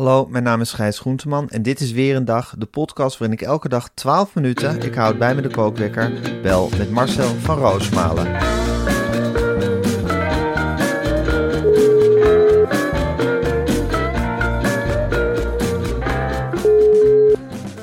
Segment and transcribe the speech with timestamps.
[0.00, 3.38] Hallo, mijn naam is Gijs Groenteman en dit is weer een dag, de podcast waarin
[3.38, 7.58] ik elke dag 12 minuten, ik houd bij me de kookwekker, bel met Marcel van
[7.58, 8.26] Roosmalen.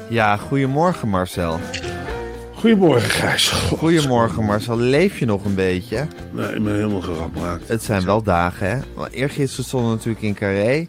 [0.09, 1.59] Ja, goedemorgen Marcel.
[2.53, 3.49] Goedemorgen, Gijs.
[3.49, 3.79] God.
[3.79, 6.07] Goedemorgen Marcel, leef je nog een beetje?
[6.31, 7.67] Nee, ik ben helemaal geraakt.
[7.67, 9.07] Het zijn wel dagen, hè?
[9.11, 10.87] Eergisteren stonden we natuurlijk in Carré.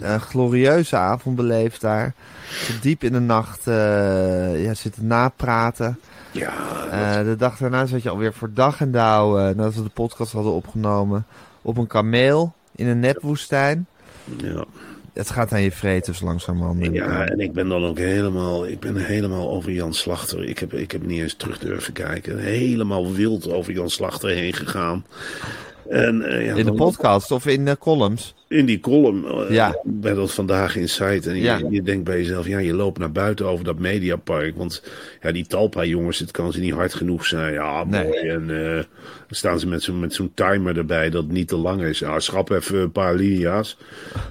[0.00, 2.14] Een glorieuze avond beleefd daar.
[2.80, 6.00] Diep in de nacht eh, ja, zitten napraten.
[6.30, 6.52] Ja,
[6.90, 9.88] Eh, de dag daarna zat je alweer voor dag en dauw, eh, nadat we de
[9.88, 11.26] podcast hadden opgenomen,
[11.62, 13.86] op een kameel in een nepwoestijn.
[14.36, 14.64] ja.
[15.12, 16.84] Het gaat aan je vreten zo langzamerhand.
[16.92, 20.44] ja, en ik ben dan ook helemaal, ik ben helemaal over Jan Slachter.
[20.44, 22.38] Ik heb, ik heb niet eens terug durven kijken.
[22.38, 25.04] Helemaal wild over Jan Slachter heen gegaan.
[25.88, 28.34] En, ja, in de podcast of in de columns.
[28.48, 29.78] In die column eh, Ja.
[29.84, 31.30] bij dat Vandaag in Site.
[31.30, 31.60] En je, Ja.
[31.70, 34.56] je denkt bij jezelf, ja, je loopt naar buiten over dat mediapark.
[34.56, 34.82] Want
[35.22, 37.52] ja, die Talpa-jongens, het kan ze niet hard genoeg zijn.
[37.52, 38.04] Ja, Nee.
[38.04, 38.18] mooi.
[38.28, 38.84] En eh, dan
[39.28, 41.98] staan ze met zo'n timer erbij dat niet te lang is.
[41.98, 43.76] Ja, schrap even een paar linia's.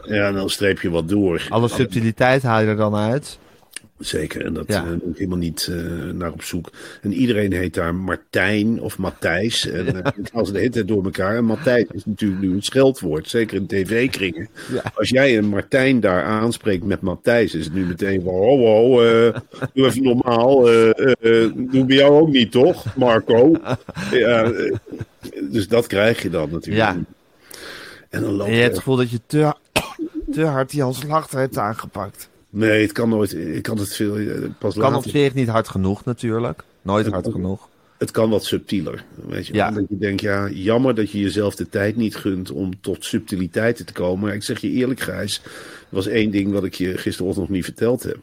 [0.03, 1.45] Ja, en dan streep je wat door.
[1.49, 3.39] Alle subtiliteit haal je er dan uit.
[3.99, 4.83] Zeker, en dat Ja.
[4.85, 5.77] eh, helemaal niet eh,
[6.13, 6.71] naar op zoek.
[7.01, 9.67] En iedereen heet daar Martijn of Matthijs.
[9.69, 10.01] En uh,
[10.33, 11.35] als de hele tijd door elkaar.
[11.35, 14.49] En Matthijs is natuurlijk nu een scheldwoord, zeker in tv-kringen.
[14.71, 14.81] Ja.
[14.95, 18.33] Als jij een Martijn daar aanspreekt met Matthijs, is het nu meteen van...
[18.33, 19.35] Oh, oh, eh,
[19.73, 20.69] doe even normaal.
[20.69, 23.51] eh, eh, eh, doe bij jou ook niet, toch, Marco?
[24.11, 24.73] ja, eh,
[25.41, 26.85] dus dat krijg je dan natuurlijk.
[26.85, 26.97] Ja.
[28.09, 29.53] En dan loopt En je hebt het gevoel dat je te,
[30.31, 32.29] te hard Jan Slachter hebt aangepakt.
[32.57, 33.33] Nee, het kan nooit.
[33.33, 34.25] Ik kan het veel eh,
[34.59, 34.97] pas Kan later.
[34.97, 36.63] op zich niet hard genoeg natuurlijk.
[36.81, 37.67] Nooit hard genoeg.
[37.97, 39.03] het kan wat subtieler.
[39.27, 39.65] Weet je, Ja.
[39.73, 39.79] wel.
[39.81, 43.85] Dat je denkt, ja, jammer dat je jezelf de tijd niet gunt om tot subtiliteiten
[43.85, 44.25] te komen.
[44.25, 45.41] Maar ik zeg je eerlijk, Gijs,
[45.89, 48.17] was één ding wat ik je gisterochtend nog niet verteld heb.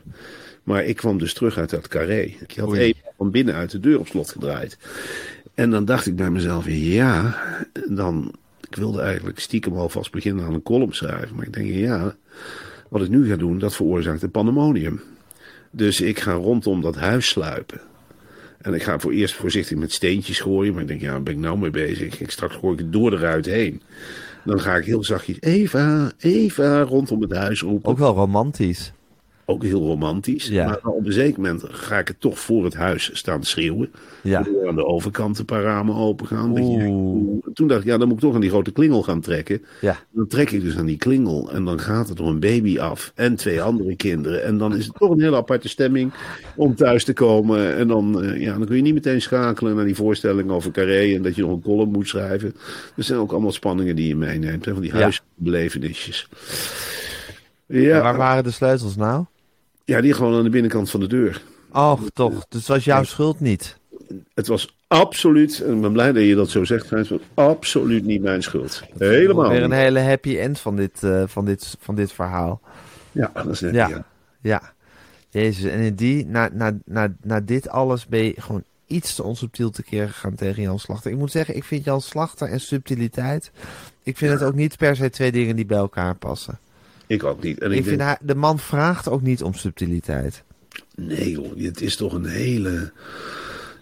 [0.62, 2.20] Maar ik kwam dus terug uit dat carré.
[2.20, 4.78] Ik had even van binnenuit de deur op slot gedraaid.
[5.54, 7.36] En dan dacht ik bij mezelf, ja,
[7.88, 8.34] dan...
[8.70, 11.36] Ik wilde eigenlijk stiekem alvast beginnen aan een column schrijven.
[11.36, 12.14] Maar ik denk, ja,
[12.92, 15.00] wat ik nu ga doen, dat veroorzaakt een pandemonium.
[15.70, 17.80] Dus ik ga rondom dat huis sluipen.
[18.60, 20.72] En ik ga voor eerst voorzichtig met steentjes gooien.
[20.72, 22.20] Maar ik denk, ja, waar ben ik nou mee bezig?
[22.20, 23.82] Ik straks gooi ik het door de ruit heen.
[24.44, 27.90] Dan ga ik heel zachtjes, Eva, Eva, rondom het huis roepen.
[27.90, 28.92] Ook wel romantisch.
[29.52, 30.46] Ook heel romantisch.
[30.48, 30.66] Ja.
[30.66, 33.90] Maar op een zeker moment ga ik het toch voor het huis staan schreeuwen.
[34.22, 34.46] Ja.
[34.66, 36.54] Aan de overkant een paar ramen open gaan.
[37.54, 39.62] Toen dacht ik, ja, dan moet ik toch aan die grote klingel gaan trekken.
[39.80, 39.96] Ja.
[40.10, 43.12] Dan trek ik dus aan die klingel en dan gaat er door een baby af
[43.14, 44.44] en twee andere kinderen.
[44.44, 46.12] En dan is het toch een hele aparte stemming
[46.56, 47.76] om thuis te komen.
[47.76, 51.14] En dan, eh, ja, dan kun je niet meteen schakelen naar die voorstelling over Carré
[51.14, 52.54] en dat je nog een column moet schrijven.
[52.96, 54.98] Er zijn ook allemaal spanningen die je meeneemt, hè, van die Ja.
[55.00, 56.28] huisbelevenisjes.
[57.66, 59.24] En Ja, waar waren de sleutels nou?
[59.84, 61.42] Ja, die gewoon aan de binnenkant van de deur.
[61.72, 62.32] Oh, toch.
[62.48, 63.78] Dus het was jouw schuld niet.
[64.34, 67.46] Het was absoluut, en ik ben blij dat je dat zo zegt, Gijs, het was
[67.46, 68.82] absoluut niet mijn schuld.
[68.98, 69.78] Helemaal Weer een niet.
[69.78, 72.60] hele happy end van dit, eh, van dit, van dit verhaal.
[73.12, 73.88] Ja, dat is net, Ja.
[73.88, 74.04] ja.
[74.40, 74.72] Ja.
[75.28, 75.70] Jezus.
[75.70, 79.70] En in die, na, na, na, na dit alles ben je gewoon iets te onsubtiel
[79.70, 81.10] tekeer gegaan tegen Jan Slachter.
[81.10, 83.50] Ik moet zeggen, ik vind Jan Slachter en subtiliteit...
[84.04, 86.58] Ik vind het ook niet per se twee dingen die bij elkaar passen.
[87.06, 87.58] Ik ook niet.
[87.58, 90.42] En Ik, ik, vind denk, de man vraagt ook niet om subtiliteit.
[90.96, 92.92] nee joh, het is toch een hele,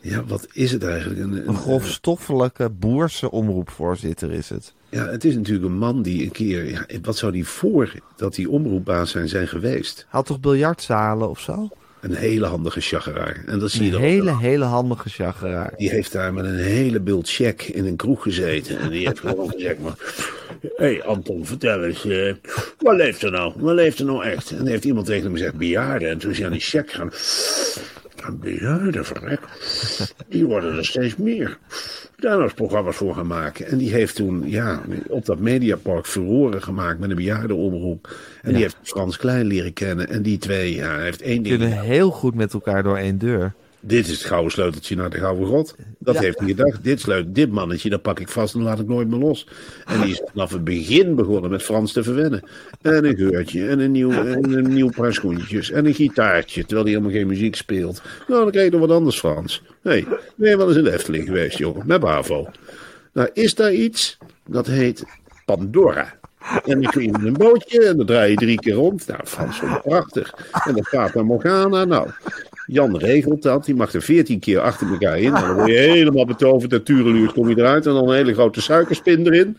[0.01, 1.21] ja, wat is het eigenlijk?
[1.21, 4.73] Een, Een een- grofstoffelijke boerse omroepvoorzitter is het.
[4.89, 8.37] Ja, het is natuurlijk een man die een keer, ja, wat zou die voor dat
[8.37, 10.07] hij omroepbaas zijn, zijn geweest?
[10.09, 11.69] Had toch biljartzalen of zo?
[12.01, 13.43] Een hele handige chageraar.
[13.47, 15.73] En dat zie je Een hele, hele handige chageraar.
[15.77, 18.79] Die heeft daar met een hele bult check in een kroeg gezeten.
[18.79, 19.95] En die heeft gewoon gezegd, maar...
[20.61, 22.35] Hé hey Anton, vertel eens, eh,
[22.79, 23.53] wat leeft er nou?
[23.57, 24.51] Wat leeft er nou echt?
[24.51, 26.11] En dan heeft iemand tegen hem gezegd, bejaarden.
[26.11, 27.11] En toen is hij aan die check gaan...
[28.27, 29.41] Een bejaarden, verrek.
[30.29, 31.59] Die worden er steeds meer.
[32.17, 33.67] Daar nou eens programma's voor gaan maken.
[33.67, 38.17] En die heeft toen ja, op dat Mediapark furoren gemaakt met een bejaardenomroep.
[38.43, 40.09] En die heeft Frans Klein leren kennen.
[40.09, 41.71] En die twee, ja, heeft één Die ding...
[41.71, 43.55] kunnen heel goed met elkaar door één deur.
[43.83, 45.75] Dit is het gouden sleuteltje naar de gouden grot.
[45.99, 46.21] Dat Ja.
[46.21, 46.85] heeft hij gedacht.
[46.85, 49.47] Dit, sleut, dit mannetje, dat pak ik vast en laat ik nooit meer los.
[49.87, 52.43] En die is vanaf het begin begonnen met Frans te verwennen.
[52.83, 56.83] En een geurtje, en een nieuw, en een nieuw paar schoentjes, en een gitaartje, terwijl
[56.85, 58.03] hij helemaal geen muziek speelt.
[58.29, 59.63] Nou, dan krijg je nog wat anders, Frans.
[59.83, 60.07] Nee,
[60.37, 62.49] ben je wel eens in de Efteling geweest, jongen, met Bravo.
[63.13, 65.05] Nou, is daar iets, dat heet
[65.45, 66.19] Pandora.
[66.65, 69.07] En dan kun je met een bootje en dan draai je drie keer rond.
[69.07, 70.35] Nou, Frans prachtig.
[70.65, 71.85] En dan gaat naar Morgana.
[71.85, 72.09] Nou,
[72.73, 73.65] Jan regelt dat.
[73.65, 75.33] Die mag er veertien keer achter elkaar in.
[75.33, 76.73] Nou, dan word je helemaal betoverd.
[76.73, 77.87] En tureluurt kom je eruit.
[77.87, 79.57] En dan een hele grote suikerspin erin.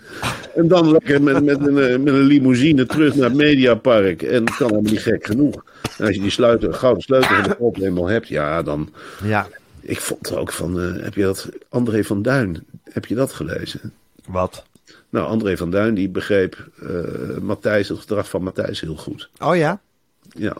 [0.55, 4.21] En dan lekker met, met, een, met een limousine terug naar het Mediapark.
[4.21, 5.63] En kan allemaal niet gek genoeg.
[5.97, 8.89] En als je die sleutel, gouden sleutel van de kop eenmaal hebt, ja, dan...
[9.23, 9.47] Ja,
[9.81, 13.33] Ik vond er ook van, eh, heb je dat, André van Duin, heb je dat
[13.33, 13.93] gelezen?
[14.25, 14.63] wat?
[15.09, 19.29] Nou, André van Duin, die begreep eh Matthijs, het gedrag van Matthijs heel goed.
[19.39, 19.81] Oh ja?
[20.29, 20.57] Ja,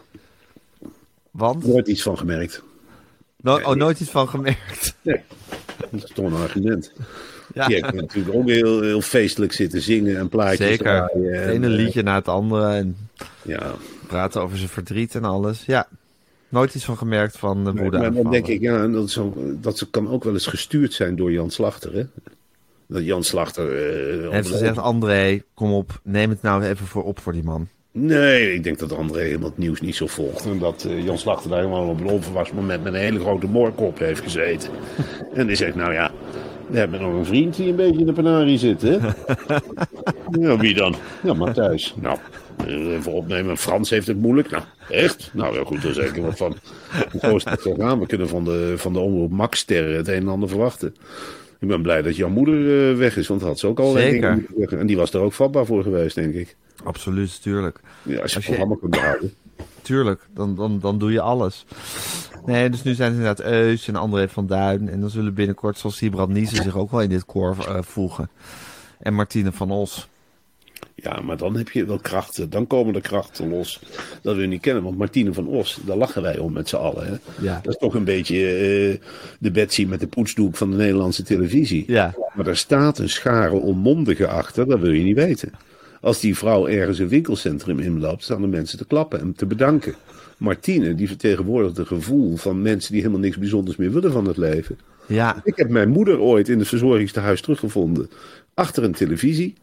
[1.31, 1.65] Want?
[1.65, 2.63] nooit iets van gemerkt.
[3.37, 4.95] No oh, nooit iets van gemerkt.
[5.01, 5.21] Nee,
[5.91, 6.91] dat is toch een argument.
[7.53, 10.83] Ja, heeft natuurlijk ook heel, heel feestelijk zitten zingen en plaatjes zeker.
[10.85, 11.33] draaien.
[11.33, 12.73] Het en, ene eh, liedje na het andere.
[12.73, 12.97] En
[13.41, 13.73] Ja,
[14.07, 15.65] praten over zijn verdriet en alles.
[15.65, 15.87] Ja,
[16.49, 19.17] nooit iets van gemerkt van de maar, woede maar dan denk ik, ja, dat, is
[19.17, 22.03] ook- dat ze- kan ook wel eens gestuurd zijn door Jan Slachter, hè?
[22.87, 23.65] Dat Jan Slachter...
[23.71, 27.67] Hij heeft gezegd, André, kom op, neem het nou even voor op voor die man.
[27.93, 30.45] Nee, ik denk dat André helemaal het nieuws niet zo volgt.
[30.45, 33.47] En dat eh, Jan Slachter daar helemaal op een onverwacht moment met een hele grote
[33.47, 34.69] moorkop heeft gezeten.
[35.33, 36.11] en die zegt, nou ja,
[36.67, 38.97] we hebben nog een vriend die een beetje in de penarie zit, hè?
[40.47, 40.95] ja, wie dan?
[41.23, 41.95] Ja, Matthijs.
[42.01, 42.17] Nou,
[42.67, 43.57] eh, even opnemen.
[43.57, 44.49] Frans heeft het moeilijk.
[44.49, 45.29] Nou, echt?
[45.33, 46.55] Nou ja, goed, daar zeg ik wat van.
[47.21, 47.99] Zo is het gegaan.
[47.99, 50.95] We kunnen van de, van de omroep Max Sterren het een en ander verwachten.
[51.59, 53.91] Ik ben blij dat jouw moeder eh, weg is, want dat had ze ook al
[53.91, 54.43] Zeker.
[54.69, 56.55] En die was er ook vatbaar voor geweest, denk ik.
[56.83, 57.79] Absoluut, tuurlijk.
[58.03, 59.33] Ja, als je Als je- programma kunt behouden.
[59.81, 61.65] Tuurlijk, dan, dan, dan doe je alles.
[62.45, 64.89] Nee, dus nu zijn het inderdaad Eus en André van Duin.
[64.89, 68.29] En dan zullen binnenkort, zoals Sibrand Niesen, zich ook wel in dit koor eh, voegen.
[68.99, 70.07] En Martine van Os.
[70.95, 72.49] Ja, maar dan heb je wel krachten.
[72.49, 73.81] Dan komen de krachten los.
[74.21, 74.83] Dat we niet kennen.
[74.83, 77.05] Want Martine van Os, daar lachen wij om met z'n allen.
[77.07, 77.45] Hè?
[77.45, 77.59] Ja.
[77.63, 79.07] Dat is toch een beetje eh,
[79.39, 81.83] de Betsy met de poetsdoek van de Nederlandse televisie.
[81.87, 82.13] Ja.
[82.33, 84.67] Maar er staat een schare onmondigen achter.
[84.67, 85.51] Dat wil je niet weten.
[86.01, 89.95] Als die vrouw ergens een winkelcentrum inloopt, staan de mensen te klappen en te bedanken.
[90.37, 94.37] Martine, die vertegenwoordigt het gevoel van mensen die helemaal niks bijzonders meer willen van het
[94.37, 94.77] leven.
[95.05, 98.09] Ja, Ik heb mijn moeder ooit in het verzorgingstehuis teruggevonden.
[98.53, 99.53] Achter een televisie.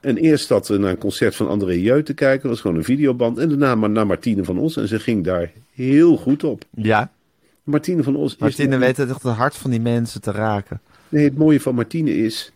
[0.00, 2.40] En eerst zat we naar een concert van André Jeut te kijken.
[2.42, 3.38] Dat was gewoon een videoband.
[3.38, 4.76] En daarna maar naar Martine van Os.
[4.76, 6.64] En ze ging daar heel goed op.
[6.74, 7.10] ja.
[7.62, 8.38] Martine van Os is...
[8.38, 10.80] Martine weet het echt het hart van die mensen te raken.
[11.08, 12.52] Nee, het mooie van Martine is...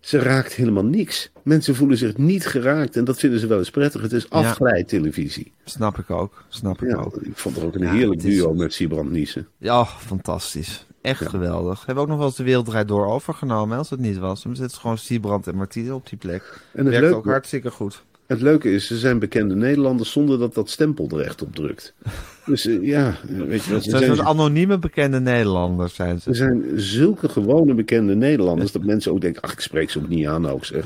[0.00, 1.30] Ze raakt helemaal niks.
[1.42, 2.96] Mensen voelen zich niet geraakt.
[2.96, 4.02] En dat vinden ze wel eens prettig.
[4.02, 5.52] Het is afgeleidtelevisie.
[5.64, 7.16] Snap ik ook, snap ik Ja, ook.
[7.16, 9.46] ik vond er ook een Ja, heerlijk is- duo met Sibrand Niesen.
[9.58, 10.86] Ja, fantastisch.
[11.02, 11.76] Echt geweldig.
[11.78, 14.42] Hebben we ook nog wel eens de Wereldrijd door overgenomen, als het niet was.
[14.42, 16.60] Dan zitten gewoon Siebrand en Martine op die plek.
[16.72, 18.02] En het Werkt ook hartstikke goed.
[18.26, 21.94] het leuke is, ze zijn bekende Nederlanders zonder dat dat stempel er echt op drukt.
[22.50, 23.14] Dus eh, ja,
[23.48, 26.34] weet je wat, ze Ze zijn anonieme bekende Nederlanders, zijn er ze.
[26.34, 30.26] zijn zulke gewone bekende Nederlanders dat mensen ook denken, ach, ik spreek ze ook niet
[30.26, 30.84] aan ook zeg.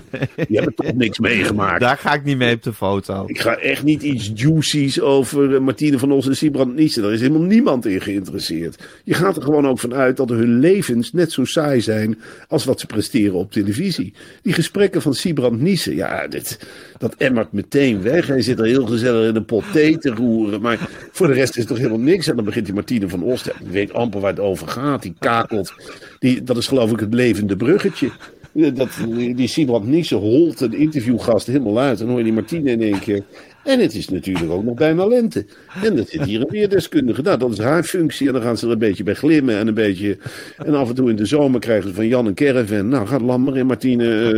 [0.49, 1.81] Die hebben toch niks meegemaakt.
[1.81, 3.25] Daar ga ik niet mee op de foto.
[3.27, 7.03] Ik ga echt niet iets juicy's over eh, Martine van Os en Siebrand Niesen.
[7.03, 8.83] Daar is helemaal niemand in geïnteresseerd.
[9.05, 12.19] Je gaat er gewoon ook vanuit dat hun levens net zo saai zijn
[12.49, 14.13] als wat ze presteren op televisie.
[14.43, 16.59] Die gesprekken van Siebrand Niesen, ja, dit,
[16.99, 18.27] dat emmert meteen weg.
[18.27, 20.61] Hij zit er heel gezellig in een pot thee te roeren.
[20.61, 22.27] Maar voor de rest is er toch helemaal niks.
[22.27, 25.03] En dan begint die Martine van Os, die weet amper waar het over gaat.
[25.03, 25.75] Die kakelt.
[26.19, 28.11] Die, dat is geloof ik het levende bruggetje.
[28.53, 28.89] Dat,
[29.37, 31.99] die Siebrand Niesen holt een interviewgast helemaal uit.
[31.99, 33.23] Dan hoor je die Martine in één keer.
[33.65, 35.45] En het is natuurlijk ook nog bijna lente.
[35.83, 37.23] En dat zit hier een weerdeskundige.
[37.23, 38.27] Nou, dat is haar functie.
[38.27, 39.57] En dan gaan ze er een beetje bij glimmen.
[39.57, 40.19] En een beetje.
[40.57, 42.89] En af en toe in de zomer krijgen ze van Jan een caravan.
[42.89, 44.33] Nou, gaat lam maar in, Martine.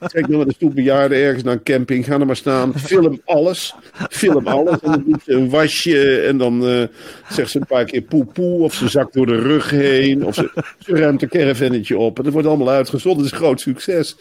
[0.00, 2.04] eh trek nou met een stoep bejaarden ergens naar een camping.
[2.04, 2.78] Ga er maar staan.
[2.78, 3.74] Film alles.
[4.10, 4.80] Film alles.
[4.80, 6.20] En dan doet ze een wasje.
[6.20, 6.82] En dan eh,
[7.30, 8.62] zegt ze een paar keer poe poe.
[8.62, 10.24] Of ze zakt door de rug heen.
[10.24, 12.18] Of ze, ze ruimt een caravannetje op.
[12.18, 13.22] En dat wordt allemaal uitgezonden.
[13.22, 14.16] Dat is een groot succes.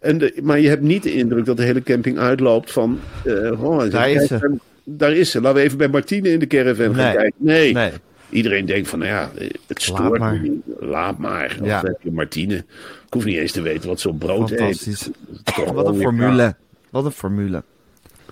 [0.00, 2.98] En de, maar je hebt niet de indruk dat de hele camping uitloopt van...
[3.24, 4.56] eh oh, Daar is ze.
[4.84, 5.40] daar is ze.
[5.40, 7.32] Laten we even bij Martine in de caravan gaan kijken.
[7.36, 7.72] Nee.
[7.72, 7.90] Nee.
[8.30, 9.30] Iedereen denkt van, nou ja,
[9.66, 10.40] het stoort Laat maar.
[10.40, 10.58] me.
[10.80, 11.56] Laat maar.
[11.60, 11.80] Of Ja.
[11.84, 12.54] heb je Martine.
[12.56, 15.10] Ik hoef niet eens te weten wat zo'n brood eet.
[15.44, 16.54] Toch Wat een formule.
[16.90, 17.62] Wat een formule.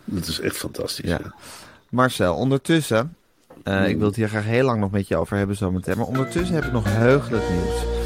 [0.04, 1.10] Dat is echt fantastisch.
[1.10, 1.20] Ja.
[1.24, 1.34] ja.
[1.88, 3.14] Marcel, ondertussen,
[3.64, 6.06] eh, ik wil het hier graag heel lang nog met je over hebben zometeen, maar
[6.06, 7.97] ondertussen heb ik nog heugelijk nieuws.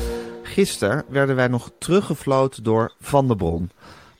[0.52, 3.70] Gisteren werden wij nog teruggefloten door Van der Bron.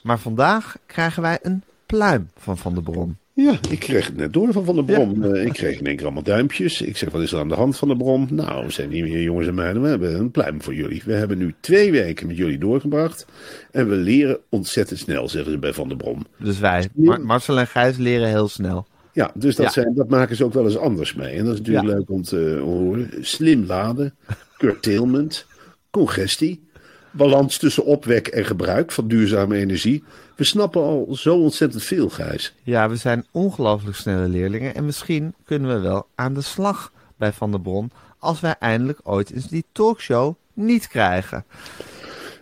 [0.02, 3.16] Maar vandaag krijgen wij een pluim van Van der Bron.
[3.34, 5.24] Ja, ik kreeg het net door van Van der Brom.
[5.24, 6.80] Eh, ik kreeg in één keer allemaal duimpjes.
[6.82, 8.26] Ik zeg, wat is er aan de hand van de Brom?
[8.30, 9.82] Nou, we zijn niet meer jongens en meiden.
[9.82, 11.02] We hebben een pluim voor jullie.
[11.04, 13.26] We hebben nu twee weken met jullie doorgebracht.
[13.70, 16.26] En we leren ontzettend snel, zeggen ze bij Van der Brom.
[16.36, 18.86] Dus wij, Mar- Marcel en Gijs, leren heel snel.
[19.12, 19.72] Ja, dus dat, Ja.
[19.72, 21.36] Zijn, dat maken ze ook wel eens anders mee.
[21.38, 21.94] En dat is natuurlijk Ja.
[21.94, 23.10] leuk om te horen.
[23.20, 24.14] Slim laden,
[24.58, 25.46] curtailment,
[25.92, 26.62] congestie,
[27.10, 30.04] balans tussen opwek en gebruik van duurzame energie.
[30.36, 32.54] We snappen al zo ontzettend veel, Gijs.
[32.62, 37.32] Ja, we zijn ongelooflijk snelle leerlingen en misschien kunnen we wel aan de slag bij
[37.32, 41.44] Van der Bron als wij eindelijk ooit eens die talkshow niet krijgen.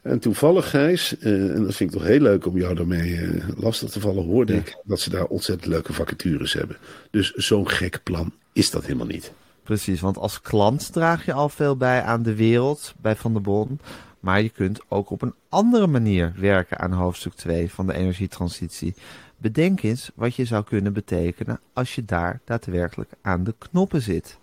[0.02, 3.49] En toevallig, Gijs, eh, en dat vind ik toch heel leuk om jou daarmee eh,
[3.57, 6.76] lastig te vallen, hoorde ik dat ze daar ontzettend leuke vacatures hebben.
[7.11, 9.33] Dus zo'n gek plan is dat helemaal niet.
[9.71, 13.43] Precies, want als klant draag je al veel bij aan de wereld bij Van der
[13.43, 13.81] Bron.
[14.21, 18.95] Maar je kunt ook op een andere manier werken aan hoofdstuk 2 van de energietransitie.
[19.37, 24.39] Bedenk eens wat je zou kunnen betekenen als je daar daadwerkelijk aan de knoppen zit.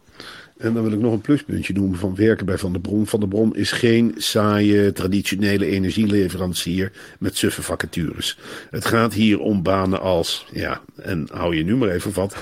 [0.57, 3.07] En dan wil ik nog een pluspuntje noemen van werken bij Van der Bron.
[3.07, 8.39] Van der Bron is geen saaie, traditionele energieleverancier met suffe vacatures.
[8.69, 12.35] Het gaat hier om banen als, ja, en hou je nu maar even vat,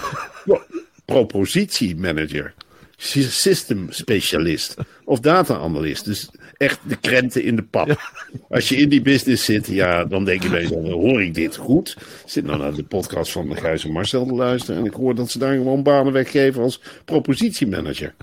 [1.05, 2.53] propositiemanager,
[2.97, 6.05] system specialist of data-analyst.
[6.05, 8.11] Dus echt de krenten in de pap.
[8.49, 11.55] Als je in die business zit, ja, dan denk je bij jezelf, hoor ik dit
[11.55, 11.95] goed?
[11.99, 15.15] Ik zit nou naar de podcast van Gijs en Marcel te luisteren en ik hoor
[15.15, 18.13] dat ze daar gewoon banen weggeven als propositiemanager.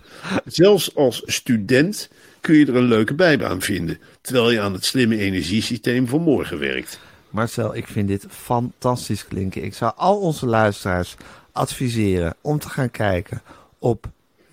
[0.45, 2.09] Zelfs als student
[2.41, 6.59] kun je er een leuke bijbaan vinden, terwijl je aan het slimme energiesysteem van morgen
[6.59, 6.99] werkt.
[7.31, 9.65] Marcel, ik vind dit fantastisch klinken.
[9.65, 11.15] Ik zou al onze luisteraars
[11.53, 13.43] adviseren om te gaan kijken
[13.79, 14.07] op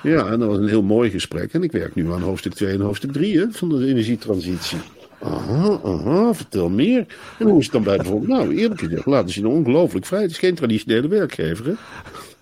[0.03, 1.53] Ja, en dat was een heel mooi gesprek.
[1.53, 4.77] En ik werk nu aan hoofdstuk 2 en hoofdstuk 3 hè, van de energietransitie.
[5.19, 7.05] Aha, aha, vertel meer.
[7.39, 8.29] En hoe is het dan bij bijvoorbeeld?
[8.29, 10.21] Nou, eerlijk gezegd, laten ze je nou ongelooflijk vrij.
[10.21, 11.73] Het is geen traditionele werkgever, hè?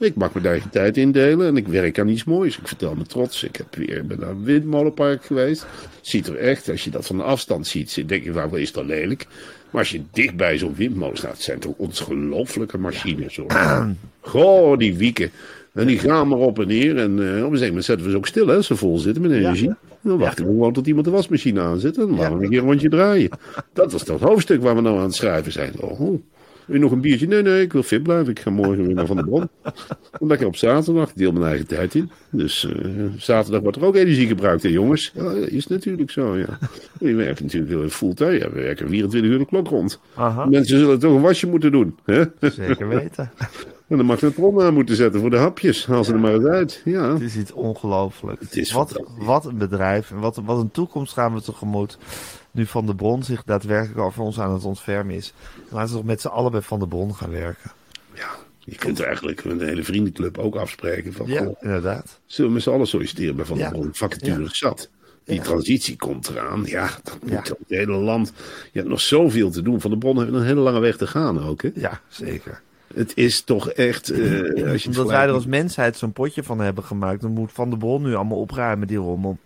[0.02, 2.58] Ik mag mijn eigen tijd indelen en ik werk aan iets moois.
[2.58, 3.44] Ik vertel me trots.
[3.44, 5.66] Ik heb weer ben naar een windmolenpark geweest.
[6.02, 8.86] Ziet er echt, als je dat van de afstand ziet, denk je, wel is dat
[8.86, 9.28] lelijk.
[9.70, 13.36] Maar als je dicht bij zo'n windmolen staat, het zijn toch ongelooflijke machines.
[13.36, 13.96] Hoor.
[14.20, 15.32] Goh, die wieken.
[15.74, 16.98] En die gaan maar op en neer.
[16.98, 18.98] En eh, op een gegeven moment zetten we ze ook stil, hè, als ze vol
[18.98, 19.74] zitten met energie.
[20.02, 21.98] Dan wachten we gewoon tot iemand de wasmachine aanzet.
[21.98, 23.30] En dan laten we een keer een rondje draaien.
[23.74, 25.74] Dat was dat hoofdstuk waar we nou aan het schrijven zijn.
[25.80, 26.22] Oh,
[26.72, 27.28] wil je nog een biertje?
[27.28, 28.32] Nee, nee, ik wil fit blijven.
[28.32, 29.50] Ik ga morgen weer naar Van der Bron.
[30.12, 31.10] En lekker op zaterdag.
[31.10, 32.12] Ik deel mijn eigen tijd in.
[32.30, 35.12] Dus eh, zaterdag wordt er ook energie gebruikt, hè jongens?
[35.16, 36.58] Ja, is natuurlijk zo, ja.
[37.00, 38.32] Je werkt natuurlijk fulltime.
[38.32, 40.00] Ja, we werken 24 uur de klok rond.
[40.16, 40.46] Aha.
[40.46, 41.96] Mensen zullen toch een wasje moeten doen.
[42.06, 42.24] Hè?
[42.40, 43.32] Zeker weten.
[43.88, 45.86] En dan mag je het bron aan moeten zetten voor de hapjes.
[45.86, 46.82] Haal ze er maar eens uit.
[46.86, 47.14] Ja.
[47.14, 48.72] Het is iets ongelooflijks.
[48.72, 51.98] Wat, wat een bedrijf en wat, wat een toekomst gaan we tegemoet.
[52.52, 55.34] Nu Van de Bron zich daadwerkelijk over ons aan het ontfermen is.
[55.70, 57.72] Laten we toch met z'n allen bij Van de Bron gaan werken.
[58.14, 58.30] ja.
[58.66, 61.14] Je kunt eigenlijk met een hele vriendenclub ook afspreken.
[61.14, 62.20] Van, Ja, goh, inderdaad.
[62.26, 63.70] zullen we met z'n allen solliciteren bij Van Ja.
[63.70, 63.90] der Bron?
[63.94, 64.48] Vacature Ja.
[64.52, 64.90] zat.
[65.24, 65.42] Die Ja.
[65.42, 66.64] transitie komt eraan.
[66.66, 67.38] Ja, dat moet Ja.
[67.38, 68.34] het hele land.
[68.72, 69.82] Je hebt nog zoveel te doen.
[69.82, 71.62] Van der Bron heeft een hele lange weg te gaan ook.
[71.62, 71.70] Hè?
[71.76, 72.62] Ja, zeker.
[72.94, 74.10] Het is toch echt.
[74.10, 77.52] eh, als je Omdat wij er als mensheid zo'n potje van hebben gemaakt, dan moet
[77.52, 79.38] Van de Bron nu allemaal opruimen, die rommel.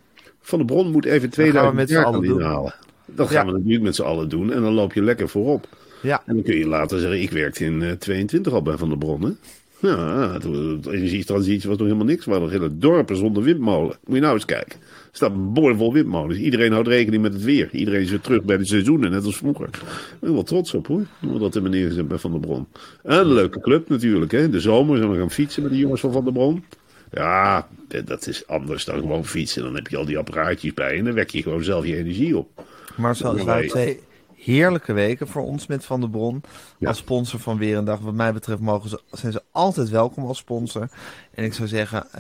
[0.42, 2.74] Van der Bron moet even gaan we 2000 met z'n allen inhalen.
[3.06, 3.36] Dat Ja.
[3.36, 4.52] gaan we natuurlijk met z'n allen doen.
[4.54, 5.68] En dan loop je lekker voorop.
[6.02, 8.90] Ja, En dan kun je later zeggen, ik werkte in eh, 22 al bij Van
[8.90, 9.38] der Bron.
[9.80, 12.26] Ja, de energietransitie was nog helemaal niks.
[12.26, 13.98] We hadden hele dorpen zonder windmolen.
[14.06, 14.80] Moet je nou eens kijken.
[14.82, 16.38] Er staat een boordevol windmolens.
[16.40, 17.70] Iedereen houdt rekening met het weer.
[17.72, 19.66] Iedereen is weer terug bij de seizoenen, net als vroeger.
[19.66, 19.82] Ik
[20.20, 21.06] ben wel trots op hoor.
[21.40, 22.68] Dat in meneer gezet bij Van der Bron.
[23.04, 24.32] En een leuke club natuurlijk.
[24.32, 24.50] Hè.
[24.50, 26.64] De zomer zijn we gaan fietsen met de jongens van Van der Bron.
[27.12, 27.68] Ja,
[28.06, 29.64] dat is anders dan gewoon fietsen.
[29.64, 32.38] Dan heb je al die apparaatjes bij en dan wek je gewoon zelf je energie
[32.38, 32.64] op.
[32.98, 33.36] Marcel,
[33.68, 34.00] twee
[34.46, 36.44] heerlijke weken voor ons met Van der Bron.
[36.84, 38.00] Als sponsor van Weer een Dag.
[38.00, 40.90] Wat mij betreft mogen ze, zijn ze altijd welkom als sponsor.
[41.32, 42.20] En ik zou zeggen, uh,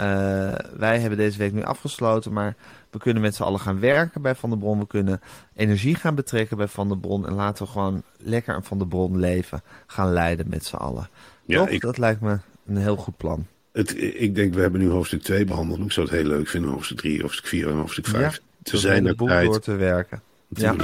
[0.77, 2.33] wij hebben deze week nu afgesloten.
[2.33, 2.55] Maar
[2.89, 4.79] we kunnen met z'n allen gaan werken bij Van der Bron.
[4.79, 5.21] We kunnen
[5.55, 7.27] energie gaan betrekken bij Van der Bron.
[7.27, 11.09] En laten we gewoon lekker een Van der Bron leven gaan leiden met z'n allen.
[11.45, 11.81] Ja, ik...
[11.81, 13.45] Dat lijkt me een heel goed plan.
[13.71, 15.79] Het, ik denk, we hebben nu hoofdstuk 2 behandeld.
[15.79, 18.33] Ik zou het heel leuk vinden, hoofdstuk 3, hoofdstuk 4 en hoofdstuk 5.
[18.33, 19.45] Ja, te zijn er tijd.
[19.45, 20.21] door te werken.
[20.55, 20.75] Ja,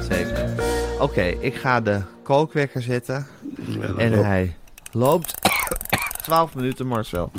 [0.00, 0.48] zeker.
[1.00, 3.26] Oké, ik ga de kookwekker zetten.
[3.98, 4.56] en hij
[4.92, 5.34] loopt
[6.22, 7.30] 12 minuten, Marcel.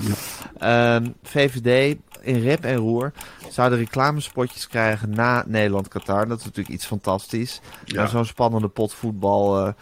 [0.59, 0.95] Ja.
[0.95, 3.11] Um, VVD in rep en roer
[3.49, 6.27] zouden reclamespotjes krijgen na Nederland-Qatar.
[6.27, 7.61] Dat is natuurlijk iets fantastisch.
[7.85, 8.07] Ja.
[8.07, 9.67] Zo'n spannende pot voetbal.
[9.67, 9.73] Uh,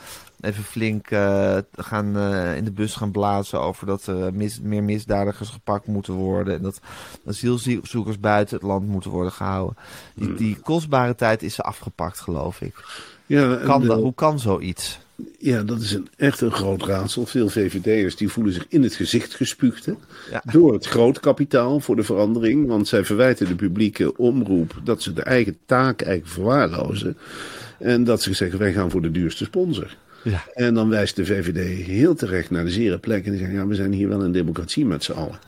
[0.46, 4.84] even flink uh, gaan, uh, in de bus gaan blazen over dat er mis, meer
[4.84, 6.54] misdadigers gepakt moeten worden.
[6.54, 6.80] En dat
[7.26, 9.78] asielzoekers buiten het land moeten worden gehouden.
[10.16, 12.74] Die, die kostbare tijd is afgepakt, geloof ik.
[13.26, 15.00] Ja, kan dat, hoe kan zoiets?
[15.40, 17.26] Ja, dat is een, echt een groot raadsel.
[17.26, 19.88] Veel VVD'ers die voelen zich in het gezicht gespuugd.
[20.44, 22.68] Door het grootkapitaal voor de verandering.
[22.68, 27.18] Want zij verwijten de publieke omroep dat ze de eigen taak eigenlijk verwaarlozen.
[27.80, 29.96] En dat ze zeggen, wij gaan voor de duurste sponsor.
[30.26, 30.44] Ja.
[30.54, 33.26] En dan wijst de VVD heel terecht naar de zere plek.
[33.26, 35.40] En die zeggen, ja, we zijn hier wel een democratie met z'n allen.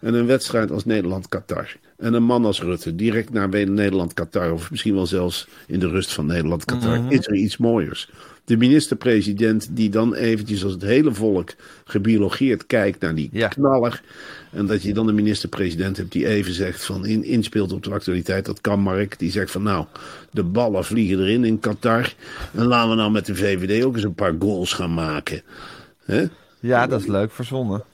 [0.00, 1.76] En een wedstrijd als Nederland-Qatar.
[1.96, 4.52] En een man als Rutte, direct naar Nederland-Qatar.
[4.52, 7.00] Of misschien wel zelfs in de rust van Nederland-Qatar.
[7.00, 7.12] Mhm.
[7.12, 8.10] Is er iets mooiers
[8.46, 14.02] de minister-president die dan eventjes als het hele volk gebiologeerd kijkt naar die knaller.
[14.50, 17.90] En dat je dan de minister-president hebt die even zegt van in, inspeelt op de
[17.90, 18.44] actualiteit.
[18.44, 19.18] Dat kan Mark.
[19.18, 19.86] Die zegt van nou,
[20.30, 22.14] de ballen vliegen erin in Qatar.
[22.54, 25.42] En laten we nou met de VVD ook eens een paar goals gaan maken.
[26.60, 27.84] Ja, dat is leuk verzonnen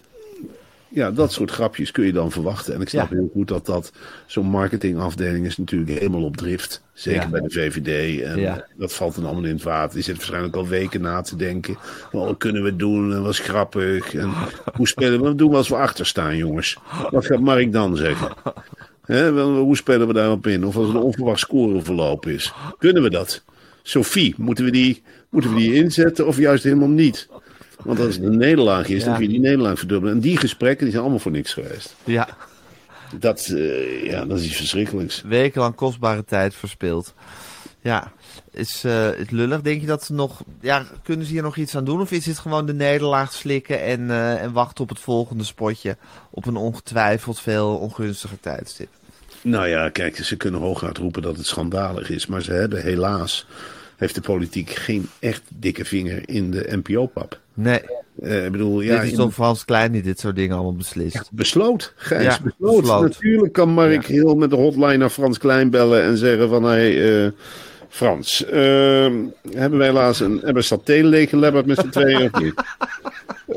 [0.92, 2.74] ja, dat soort grapjes kun je dan verwachten.
[2.74, 3.92] En ik snap heel goed dat dat
[4.26, 6.82] zo'n marketingafdeling is natuurlijk helemaal op drift.
[6.92, 8.22] Zeker bij de VVD.
[8.22, 9.94] En dat valt dan allemaal in het water.
[9.94, 11.76] Die zit waarschijnlijk al weken na te denken.
[12.12, 13.12] Wat kunnen we doen?
[13.12, 14.14] En wat is grappig?
[14.14, 14.32] En
[14.76, 15.24] hoe spelen we?
[15.24, 16.78] Wat doen we als we achter staan, jongens?
[17.10, 18.28] Wat gaat Mark dan zeggen?
[19.42, 20.66] hoe spelen we daarop in?
[20.66, 22.52] Of als er een onverwacht scoreverloop is.
[22.78, 23.44] Kunnen we dat?
[23.82, 27.28] Sophie, moeten we, die, moeten we die inzetten of juist helemaal niet?
[27.84, 30.14] Want als het een nederlaag is, dan kun je die nederlaag verdubbelen.
[30.14, 31.94] En die gesprekken die zijn allemaal voor niks geweest.
[32.04, 32.28] Ja.
[33.18, 35.22] Dat, uh, ja, dat is iets verschrikkelijks.
[35.26, 37.14] Wekenlang kostbare tijd verspild.
[37.80, 38.12] Ja,
[38.50, 39.60] is uh, het lullig.
[39.60, 40.42] Denk je dat ze nog.
[40.60, 42.00] Ja, kunnen ze hier nog iets aan doen?
[42.00, 45.96] Of is het gewoon de nederlaag slikken en, uh, en wachten op het volgende spotje?
[46.30, 48.88] Op een ongetwijfeld veel ongunstiger tijdstip?
[49.42, 52.26] Nou ja, kijk, ze kunnen hooguit roepen dat het schandalig is.
[52.26, 53.46] Maar ze hebben helaas.
[54.02, 57.40] Heeft de politiek geen echt dikke vinger in de NPO-pap.
[57.54, 57.80] Nee.
[58.22, 61.14] Uh, ik bedoel, ja, dit is toch Frans Klein die dit soort dingen allemaal beslist?
[61.14, 62.80] Ja, besloot, Gijs, ja, besloot.
[62.80, 63.02] besloot.
[63.02, 64.12] Natuurlijk kan Mark ja.
[64.14, 66.64] heel met de hotline naar Frans Klein bellen en zeggen van...
[66.64, 67.30] Hey, uh,
[67.92, 68.52] Frans, uh,
[69.50, 72.54] hebben wij helaas een hebben saté leeggelebberd met z'n tweeën of niet?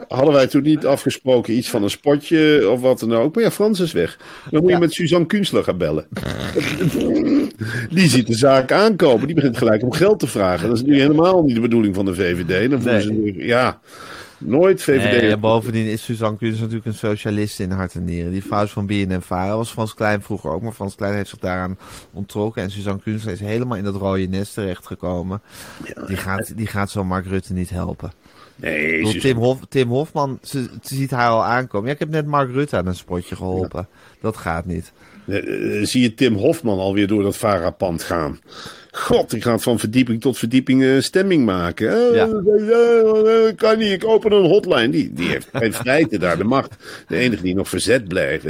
[0.07, 3.35] Hadden wij toen niet afgesproken iets van een spotje of wat dan ook?
[3.35, 4.17] Maar ja, Frans is weg.
[4.51, 6.05] Dan moet je met Suzanne Kunstler gaan bellen.
[7.95, 9.25] Die ziet de zaak aankomen.
[9.25, 10.67] Die begint gelijk om geld te vragen.
[10.67, 12.69] Dat is nu helemaal niet de bedoeling van de VVD.
[12.69, 13.33] Dan voelen nee.
[13.33, 13.79] ze ja,
[14.37, 15.21] nooit VVD.
[15.21, 18.31] Nee, bovendien is Suzanne Kunstler natuurlijk een socialist in hart en nieren.
[18.31, 20.61] Die vrouw van BNN Vara was Frans Klein vroeger ook.
[20.61, 21.77] Maar Frans Klein heeft zich daaraan
[22.13, 22.63] onttrokken.
[22.63, 25.41] En Suzanne Kunstler is helemaal in dat rode nest terechtgekomen.
[26.07, 28.11] Die, gaat, die gaat zo Mark Rutte niet helpen.
[28.55, 31.87] Nee, Tim, Hof, Tim Hofman ze, ziet haar al aankomen.
[31.87, 33.87] Ja, ik heb net Mark Rutte aan een spotje geholpen.
[34.21, 34.91] Dat gaat niet.
[35.25, 38.39] Uh, zie je Tim Hofman alweer door dat Varapand gaan.
[38.95, 41.87] God, die gaat van verdieping tot verdieping uh, stemming maken.
[41.87, 43.51] Uh, ja.
[43.55, 44.89] kan niet, ik open een hotline.
[44.89, 46.75] Die, die heeft geen feite daar de macht.
[47.07, 48.45] De enige die nog verzet blijft,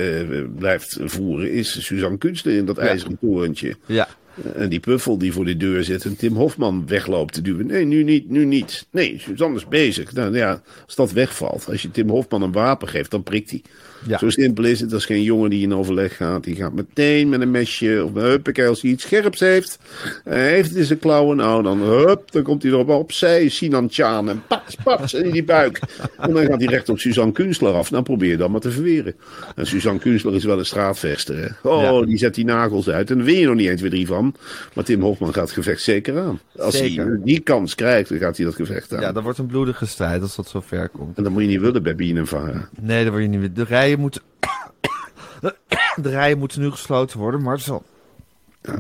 [0.55, 3.75] blijft voeren is Suzanne Kunstler in dat ijzeren torentje.
[3.85, 4.07] Ja.
[4.55, 7.65] En die puffel die voor de deur zit en Tim Hofman wegloopt te duwen.
[7.65, 8.87] Nee, nu niet, nu niet.
[8.91, 10.13] Nee, Suzanne is bezig.
[10.13, 13.61] Nou ja, als dat wegvalt, als je Tim Hofman een wapen geeft, dan prikt hij.
[14.07, 14.17] Ja.
[14.17, 14.89] Zo simpel is het.
[14.89, 16.43] Dat is geen jongen die in overleg gaat.
[16.43, 19.79] Die gaat meteen met een mesje of een huppakee als hij iets scherps heeft.
[20.23, 21.37] Hij heeft het in zijn klauwen.
[21.37, 23.49] Nou, dan hup, dan komt hij erop opzij.
[23.49, 25.79] Sinan Chan en pats, pats in die buik.
[26.17, 27.89] En dan gaat hij recht op Suzanne Kunstler af.
[27.89, 29.15] Dan probeer je dat maar te verweren.
[29.55, 31.37] En Suzanne Kunstler is wel een straatvechter.
[31.37, 31.69] Hè?
[31.69, 33.09] Oh, die zet die nagels uit.
[33.09, 34.15] En dan win je nog niet eens weer drie van.
[34.15, 34.33] aan.
[34.73, 36.39] Maar Tim Hofman gaat het gevecht zeker aan.
[36.57, 37.05] Als Zeker.
[37.05, 39.01] hij die kans krijgt, dan gaat hij dat gevecht aan.
[39.01, 41.17] Ja, dat wordt een bloedige strijd als dat zo ver komt.
[41.17, 42.69] En dat moet je niet willen bij Bien en Vara.
[42.81, 43.53] Nee, dat word je niet meer.
[43.95, 44.21] De rijen moeten...
[46.03, 47.83] De rijen moeten nu gesloten worden, Marcel.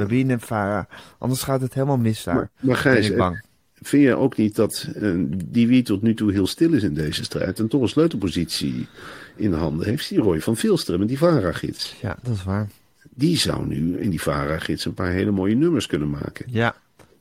[0.07, 0.87] Bien en Vara.
[1.17, 2.35] Anders gaat het helemaal mis daar.
[2.35, 3.43] Maar, maar Gijs, ik bang.
[3.81, 5.11] vind je ook niet dat eh,
[5.45, 7.59] die wie tot nu toe heel stil is in deze strijd...
[7.59, 8.87] en toch een sleutelpositie
[9.35, 11.95] in de handen heeft, die Roy van Veelster met die Vara-gids.
[12.01, 12.69] Ja, dat is waar.
[13.09, 16.45] Die zou nu in die Vara-gids een paar hele mooie nummers kunnen maken.
[16.49, 16.75] Ja,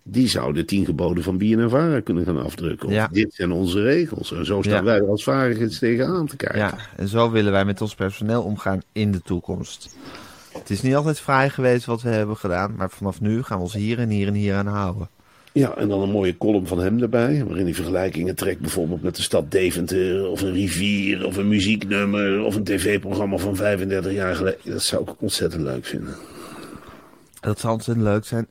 [0.06, 2.88] Die zou de tien geboden van Bien en Vara kunnen gaan afdrukken.
[2.88, 3.08] Of Ja.
[3.12, 4.32] dit zijn onze regels.
[4.32, 4.82] En zo staan Ja.
[4.84, 6.58] wij als Vara-gids tegenaan te kijken.
[6.58, 9.96] ja, en zo willen wij met ons personeel omgaan in de toekomst.
[10.52, 13.62] Het is niet altijd vrij geweest wat we hebben gedaan, maar vanaf nu gaan we
[13.62, 15.08] ons hier en hier en hier aan houden.
[15.52, 17.44] Ja, en dan een mooie column van hem erbij.
[17.44, 20.26] Waarin hij vergelijkingen trekt bijvoorbeeld met de stad Deventer.
[20.28, 21.26] Of een rivier.
[21.26, 22.42] Of een muzieknummer.
[22.44, 24.58] Of een tv-programma van 35 jaar geleden.
[24.64, 26.14] Dat zou ik ontzettend leuk vinden.
[27.40, 28.46] Dat zou ontzettend leuk zijn.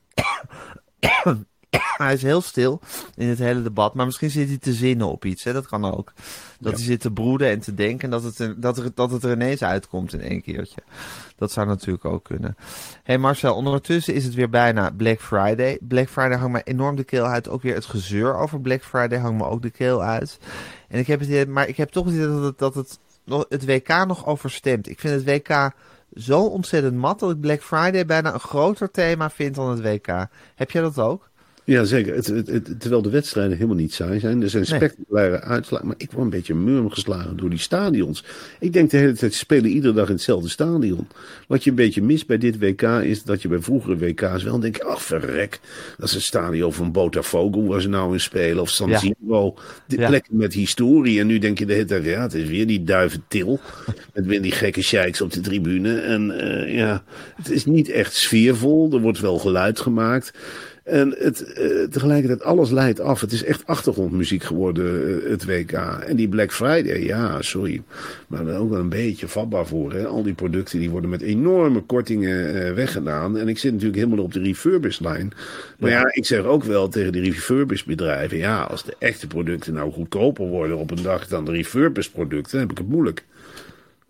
[1.97, 2.79] Hij is heel stil
[3.15, 5.43] in het hele debat, maar misschien zit hij te zinnen op iets.
[5.43, 5.53] Hè?
[5.53, 6.13] Dat kan ook.
[6.59, 6.77] Dat Ja.
[6.77, 9.63] hij zit te broeden en te denken dat het, dat, er, dat het er ineens
[9.63, 10.81] uitkomt in één keertje.
[11.35, 12.55] Dat zou natuurlijk ook kunnen.
[13.03, 15.77] hey Marcel, ondertussen is het weer bijna Black Friday.
[15.81, 17.49] Black Friday hangt me enorm de keel uit.
[17.49, 20.39] Ook weer het gezeur over Black Friday hangt me ook de keel uit.
[20.87, 22.99] En ik heb het, maar ik heb toch het idee dat het, dat het,
[23.49, 24.89] het WK nog overstemt.
[24.89, 25.71] Ik vind het WK
[26.15, 30.27] zo ontzettend mat dat ik Black Friday bijna een groter thema vind dan het WK.
[30.55, 31.29] Heb jij dat ook?
[31.65, 32.15] Ja, zeker.
[32.15, 34.41] Het, het, het- terwijl de wedstrijden helemaal niet saai zijn.
[34.41, 35.87] Er zijn spectaculaire uitslagen.
[35.87, 38.23] Maar ik word een beetje murm geslagen door die stadions.
[38.59, 41.07] Ik denk de hele tijd, ze spelen iedere dag in hetzelfde stadion.
[41.47, 44.59] Wat je een beetje mist bij dit WK is dat je bij vroegere WK's wel
[44.59, 45.59] denkt, ach verrek.
[45.97, 48.61] Dat is het stadion van Botafogo waar ze nou in spelen.
[48.61, 48.97] Of San.
[48.99, 49.55] Siro.
[49.87, 50.07] De Ja.
[50.07, 51.19] plekken met historie.
[51.19, 53.59] En nu denk je de hele tijd, ja, het is weer die duiventil.
[54.13, 55.99] Met weer die gekke sheiks op de tribune.
[55.99, 57.03] En eh, ja,
[57.35, 58.91] het is niet echt sfeervol.
[58.93, 60.33] Er wordt wel geluid gemaakt.
[60.83, 63.21] En het, eh, tegelijkertijd, alles leidt af.
[63.21, 65.71] Het is echt achtergrondmuziek geworden, eh, het WK.
[66.07, 67.81] En die Black Friday, ja, sorry.
[68.27, 69.93] Maar daar ook wel een beetje vatbaar voor.
[69.93, 70.07] Hè?
[70.07, 73.37] Al die producten die worden met enorme kortingen eh, weggedaan.
[73.37, 75.31] En ik zit natuurlijk helemaal op de refurbished-lijn.
[75.79, 76.13] Maar ja.
[76.13, 78.37] ik zeg ook wel tegen de refurbished bedrijven...
[78.37, 82.51] ja, als de echte producten nou goedkoper worden op een dag dan de refurbished producten...
[82.51, 83.23] dan heb ik het moeilijk.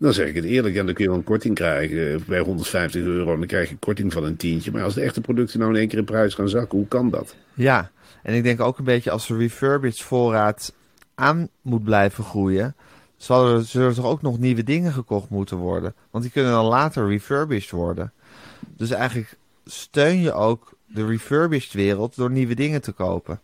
[0.04, 3.02] Dan zeg ik het eerlijk, dan kun je wel een korting krijgen eh, bij 150
[3.02, 3.32] euro.
[3.32, 4.72] En dan krijg je een korting van een tientje.
[4.72, 7.10] Maar als de echte producten nou in één keer in prijs gaan zakken, hoe kan
[7.10, 7.36] dat?
[7.54, 7.90] Ja,
[8.22, 10.74] en ik denk ook een beetje als de refurbished voorraad
[11.14, 12.74] aan moet blijven groeien,
[13.16, 15.94] zal er, zullen er toch ook nog nieuwe dingen gekocht moeten worden.
[16.10, 18.12] Want die kunnen dan later refurbished worden.
[18.76, 23.40] Dus eigenlijk steun je ook de refurbished wereld door nieuwe dingen te kopen.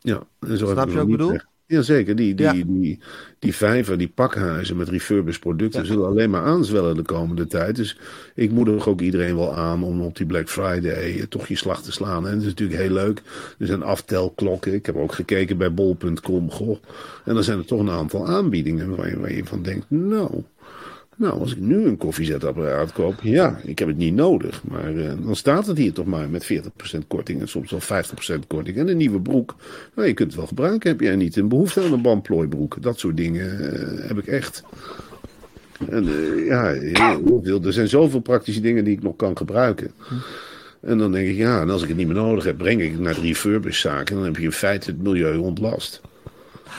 [0.00, 1.38] Ja, en zo Snap je ik wat ik nog bedoel?
[1.66, 2.52] Jazeker, die, die, Ja.
[2.52, 2.98] die,
[3.38, 7.76] die vijver, die pakhuizen met refurbished producten zullen alleen maar aanzwellen de komende tijd.
[7.76, 7.98] Dus
[8.34, 11.92] ik moedig ook iedereen wel aan om op die Black Friday toch je slag te
[11.92, 12.26] slaan.
[12.26, 13.22] En het is natuurlijk heel leuk.
[13.58, 14.74] Er zijn aftelklokken.
[14.74, 16.50] Ik heb ook gekeken bij bol.com.
[16.50, 16.78] Goh.
[17.24, 20.42] En dan zijn er toch een aantal aanbiedingen waar je, waar je van denkt, nou...
[21.16, 24.62] Nou, als ik nu een koffiezetapparaat koop, ja, ik heb het niet nodig.
[24.64, 28.04] Maar eh, dan staat het hier toch maar met 40% korting en soms wel
[28.36, 28.76] 50% korting.
[28.76, 29.54] En een nieuwe broek,
[29.94, 30.90] nou, je kunt het wel gebruiken.
[30.90, 32.82] Heb jij niet een behoefte aan een bandplooibroek?
[32.82, 34.64] Dat soort dingen eh, heb ik echt.
[35.88, 36.74] En eh, ja.
[37.64, 39.90] Er zijn zoveel praktische dingen die ik nog kan gebruiken.
[40.80, 42.90] En dan denk ik, ja, en als ik het niet meer nodig heb, breng ik
[42.90, 44.10] het naar de refurbishzaak.
[44.10, 46.00] En dan heb je in feite het milieu ontlast.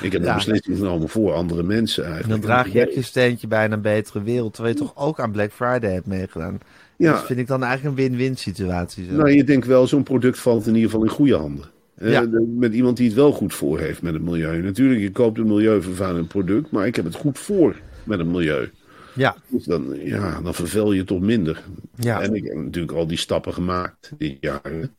[0.01, 0.29] Ik heb Ja.
[0.29, 2.41] een beslissing genomen voor andere mensen En eigenlijk.
[2.41, 5.32] dan draag je ook je steentje bij een betere wereld, terwijl je toch ook aan
[5.32, 6.60] Black Friday hebt meegedaan.
[6.97, 7.12] Ja.
[7.12, 9.06] Dat vind ik dan eigenlijk een win-win situatie.
[9.06, 9.12] Zo.
[9.15, 11.65] Nou, je denkt wel, zo'n product valt in ieder geval in goede handen.
[11.99, 12.27] Ja.
[12.58, 14.62] Met iemand die het wel goed voor heeft met het milieu.
[14.62, 18.69] Natuurlijk, je koopt een milieuvervuilend product, maar ik heb het goed voor met het milieu.
[19.15, 21.63] Ja, Dus dan, ja, dan vervuil je toch minder.
[21.95, 22.21] Ja.
[22.21, 24.71] En ik heb natuurlijk al die stappen gemaakt dit jaar.
[24.73, 24.89] Ik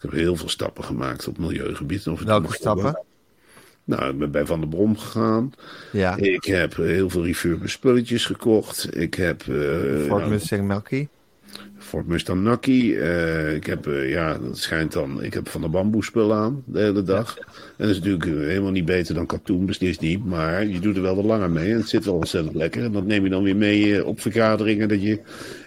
[0.00, 2.06] heb heel veel stappen gemaakt op milieugebied.
[2.06, 3.04] Of welke stappen?
[3.86, 5.52] Nou, ik ben bij Van der Brom gegaan.
[5.92, 8.96] Ja, Ik heb heel veel refurbished spulletjes gekocht.
[8.96, 9.40] Ik heb...
[9.40, 9.46] eh,
[10.06, 11.06] Ford nou, Mustang Mach-E.
[11.78, 12.96] Ford Mustang Naki.
[12.96, 16.62] eh, ik heb, eh, ja, dat schijnt dan, ik heb van de bamboe spul aan
[16.64, 17.36] de hele dag.
[17.38, 17.44] En
[17.76, 20.24] dat is natuurlijk helemaal niet beter dan katoen, beslist niet.
[20.24, 22.84] Maar je doet er wel wat langer mee en het zit wel ontzettend lekker.
[22.84, 25.20] En dat neem je dan weer mee op vergaderingen, dat je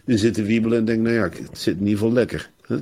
[0.05, 2.49] zit te wiebelen en denkt, nou ja, het zit in ieder geval lekker.
[2.67, 2.75] Hè?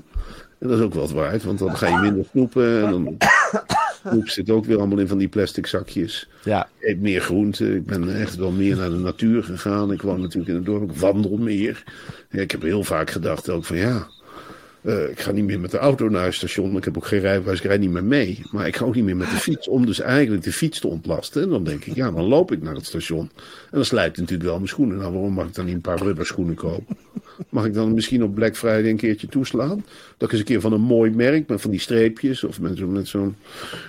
[0.59, 2.83] En dat is ook wel wat waard, want dan ga je minder snoepen.
[2.83, 3.17] En dan
[4.11, 6.29] snoep zit ook weer allemaal in van die plastic zakjes.
[6.43, 7.75] Ja, Ik eet meer groente.
[7.75, 9.91] Ik ben echt wel meer naar de natuur gegaan.
[9.91, 10.91] Ik woon natuurlijk in het dorp.
[10.91, 11.83] Ik wandel meer.
[12.29, 14.07] Ja, ik heb heel vaak gedacht ook van ja.
[14.87, 16.77] Eh, ik ga niet meer met de auto naar het station.
[16.77, 17.59] Ik heb ook geen rijbewijs.
[17.59, 18.41] Ik rijd niet meer mee.
[18.51, 19.67] Maar ik ga ook niet meer met de fiets.
[19.67, 21.43] Om dus eigenlijk de fiets te ontlasten.
[21.43, 23.19] En dan denk ik, ja, dan loop ik naar het station.
[23.19, 24.97] En dan slijt natuurlijk wel mijn schoenen.
[24.97, 26.97] Nou, waarom mag ik dan niet een paar rubberschoenen kopen?
[27.49, 29.85] Mag ik dan misschien op Black Friday een keertje toeslaan?
[30.17, 32.77] Dat ik eens een keer van een mooi merk, met van die streepjes, of met,
[32.77, 33.35] zo, met zo'n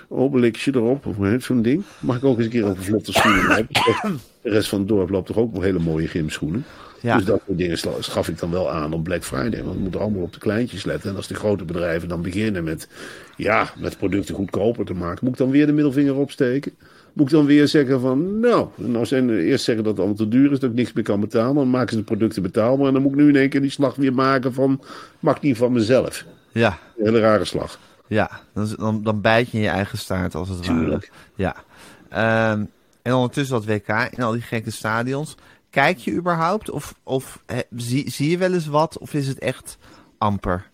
[0.07, 1.83] obelixje erop, of zo'n ding.
[1.99, 3.67] Mag ik ook eens een keer op een vlotte schoenen?
[4.41, 6.65] De rest van het dorp loopt toch ook wel hele mooie gymschoenen?
[7.01, 7.15] Ja.
[7.15, 9.63] Dus dat soort dingen schaf ik dan wel aan op Black Friday.
[9.63, 11.09] Want we moeten allemaal op de kleintjes letten.
[11.09, 12.87] En als de grote bedrijven dan beginnen met,
[13.35, 16.71] ja, met producten goedkoper te maken, moet ik dan weer de middelvinger opsteken?
[17.13, 20.27] Moet ik dan weer zeggen van, nou, nou zijn eerst zeggen dat het allemaal te
[20.27, 21.55] duur is, dat ik niks meer kan betalen.
[21.55, 22.87] Dan maken ze de producten betaalbaar.
[22.87, 24.81] En dan moet ik nu in één keer die slag weer maken van,
[25.19, 26.25] mag niet van mezelf.
[26.51, 27.79] Ja, Een hele rare slag.
[28.07, 28.29] ja.
[28.53, 30.79] Dan, dan, dan bijt je in je eigen staart als het ware.
[30.79, 31.11] Tuurlijk.
[31.35, 31.55] Ja.
[32.09, 32.63] Ehm,
[33.01, 35.35] en ondertussen dat WK in al die gekke stadions.
[35.69, 36.69] Kijk je überhaupt?
[36.69, 37.43] Of, of
[37.75, 38.97] zie, zie je wel eens wat?
[38.97, 39.77] Of is het echt
[40.17, 40.67] amper?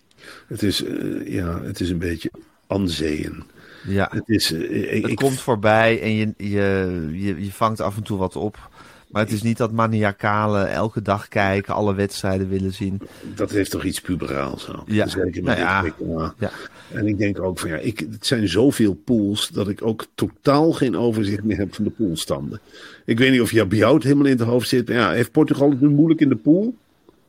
[0.46, 2.30] Het is, eh, ja, het is een beetje
[2.66, 3.42] anzeeën.
[3.86, 4.08] Ja.
[4.12, 7.96] Het is, eh, ik, Het ik- komt voorbij en je, je, je, je vangt af
[7.96, 8.70] en toe wat op.
[9.06, 13.00] Maar het is niet dat maniacale elke dag kijken, alle wedstrijden willen zien.
[13.34, 14.82] dat heeft toch iets puberaals ook.
[14.86, 15.06] Ja.
[15.06, 15.82] Zeker met Nou ja.
[15.82, 15.92] dit.
[16.38, 16.50] Ja.
[16.92, 20.72] En ik denk ook van ja, ik, het zijn zoveel pools dat ik ook totaal
[20.72, 22.60] geen overzicht meer heb van de poolstanden.
[23.04, 24.88] Ik weet niet of het helemaal in het hoofd zit.
[24.88, 26.74] Maar ja, heeft Portugal het nu moeilijk in de pool?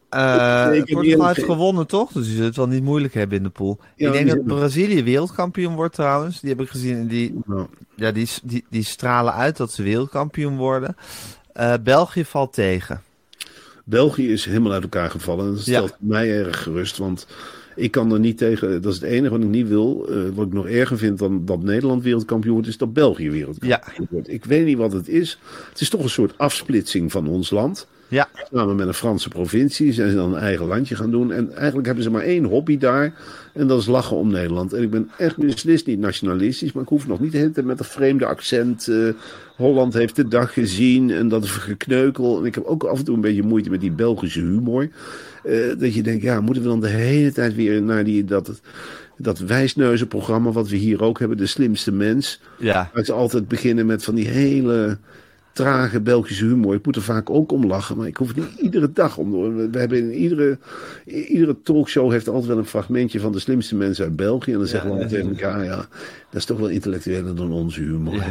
[0.10, 2.12] Eh, Portugal heeft gewonnen, toch?
[2.12, 3.80] Dus je zult het wel niet moeilijk hebben in de pool.
[3.96, 6.40] Ja, ik denk dat Brazilië wereldkampioen wordt trouwens.
[6.40, 6.98] Die heb ik gezien.
[6.98, 7.36] En die,
[7.96, 10.96] ja, die, die, die stralen uit dat ze wereldkampioen worden.
[11.58, 13.02] Eh, België valt tegen.
[13.84, 15.46] België is helemaal uit elkaar gevallen.
[15.46, 16.98] En dat stelt mij erg gerust.
[16.98, 17.28] Want
[17.76, 18.82] ik kan er niet tegen.
[18.82, 20.08] Dat is het enige wat ik niet wil.
[20.10, 24.08] eh, wat ik nog erger vind dan dat Nederland wereldkampioen wordt, is dat België wereldkampioen
[24.10, 24.30] wordt.
[24.30, 25.40] Ik weet niet wat het is.
[25.70, 27.88] Het is toch een soort afsplitsing van ons land.
[28.10, 31.32] Ja, Samen met een Franse provincie zijn ze dan een eigen landje gaan doen.
[31.32, 33.14] En eigenlijk hebben ze maar één hobby daar.
[33.54, 34.74] En dat is lachen om Nederland.
[34.74, 36.72] En ik ben echt beslist niet nationalistisch.
[36.72, 38.88] Maar ik hoef nog niet de hele tijd met een vreemde accent.
[38.88, 38.98] eh,
[39.56, 41.12] Holland heeft de dag gezien.
[41.12, 42.40] En dat is gekneukel.
[42.40, 44.90] En ik heb ook af en toe een beetje moeite met die Belgische humor.
[45.44, 48.62] Eh, dat je denkt, ja, moeten we dan de hele tijd weer naar die, dat,
[49.18, 50.52] dat wijsneuzenprogramma.
[50.52, 51.38] Wat we hier ook hebben.
[51.38, 52.42] De slimste mens.
[52.60, 52.90] ja.
[52.94, 54.98] Waar ze altijd beginnen met van die hele
[55.58, 56.74] trage Belgische humor.
[56.74, 59.32] Ik moet er vaak ook om lachen, maar ik hoef het niet iedere dag om.
[59.72, 60.58] We hebben in iedere,
[61.06, 64.52] iedere talkshow heeft altijd wel een fragmentje van de slimste mensen uit België.
[64.52, 65.76] En dan zeggen we altijd tegen elkaar, ja,
[66.30, 68.14] dat is toch wel intellectueler dan onze humor.
[68.16, 68.26] Ja.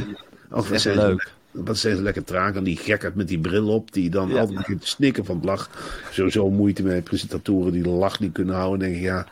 [0.51, 1.35] Ach, wat zijn leuk.
[1.51, 4.39] Wat zijn ze lekker traag aan die gekkerd met die bril op, die dan Ja.
[4.39, 5.71] altijd begint te snikken van het lach.
[6.11, 8.79] Sowieso moeite met presentatoren die de lach niet kunnen houden.
[8.79, 9.27] Denk ik, ja,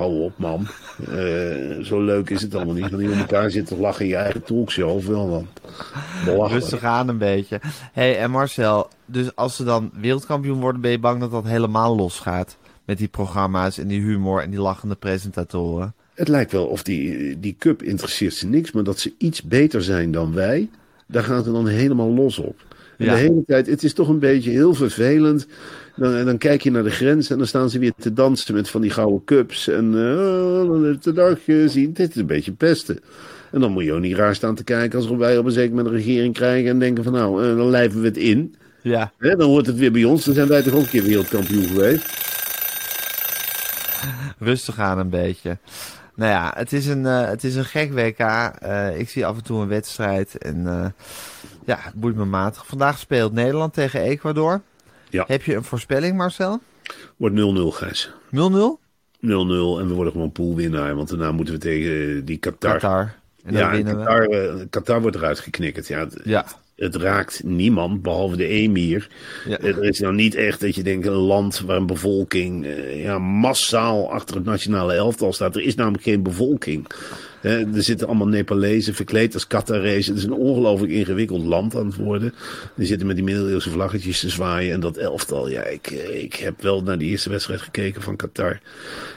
[0.00, 0.66] hou op man.
[1.08, 2.90] Eh, zo leuk is het allemaal niet.
[2.90, 5.46] Dan hier met elkaar zitten te lachen in je eigen talkshow, of wel dan.
[6.24, 6.60] Belachelijk.
[6.60, 7.60] Rustig aan een beetje.
[7.92, 11.96] hey, en Marcel, dus als ze dan wereldkampioen worden, ben je bang dat dat helemaal
[11.96, 12.56] losgaat?
[12.84, 15.94] Met die programma's en die humor en die lachende presentatoren.
[16.14, 19.82] Het lijkt wel of die, die cup interesseert ze niks, maar dat ze iets beter
[19.82, 20.70] zijn dan wij,
[21.10, 22.56] daar gaan ze dan helemaal los op.
[22.98, 23.12] En Ja.
[23.14, 25.46] de hele tijd, het is toch een beetje heel vervelend.
[25.96, 28.68] Dan, dan kijk je naar de grens en dan staan ze weer te dansen met
[28.68, 29.68] van die gouden cups.
[29.68, 29.94] En
[30.84, 31.92] heeft de dag gezien?
[31.92, 32.98] Dit is een beetje pesten.
[33.52, 35.70] En dan moet je ook niet raar staan te kijken als wij op een zeker
[35.74, 38.54] moment een regering krijgen en denken van nou, eh, dan lijven we het in.
[38.82, 40.24] Ja, Hè, dan wordt het weer bij ons.
[40.24, 42.18] Dan zijn wij toch ook een keer wereldkampioen geweest.
[44.38, 45.58] rustig aan een beetje.
[46.20, 48.18] Nou ja, het is een, eh, het is een gek WK.
[48.18, 50.86] Eh, ik zie af en toe een wedstrijd en eh,
[51.64, 52.66] ja, het boeit me matig.
[52.66, 54.60] Vandaag speelt Nederland tegen Ecuador.
[55.10, 55.24] Ja.
[55.26, 56.60] Heb je een voorspelling, Marcel?
[56.60, 56.62] 0-0?
[57.16, 57.38] Wordt 0-0,
[57.70, 58.10] Gijs.
[58.30, 60.94] 0-0 en we worden gewoon poolwinnaar.
[60.94, 62.72] Want daarna moeten we tegen die Qatar.
[62.72, 63.14] Qatar.
[63.44, 64.04] En ja, en we.
[64.04, 64.28] Qatar,
[64.70, 65.88] Qatar wordt eruit geknikkerd.
[65.88, 66.44] Ja, het, Ja.
[66.80, 69.08] Het raakt niemand, behalve de emir.
[69.48, 69.58] Ja.
[69.58, 73.02] Eh, Er is nou niet echt dat je denkt een land waar een bevolking eh,
[73.02, 75.56] ja, massaal achter het nationale elftal staat.
[75.56, 76.86] Er is namelijk geen bevolking.
[77.40, 80.12] Er zitten allemaal Nepalezen verkleed als Qatarezen.
[80.14, 82.34] Het is een ongelooflijk ingewikkeld land aan het worden.
[82.74, 84.72] Die zitten met die middeleeuwse vlaggetjes te zwaaien.
[84.72, 88.60] En dat elftal, ja, ik, ik heb wel naar de eerste wedstrijd gekeken van Qatar.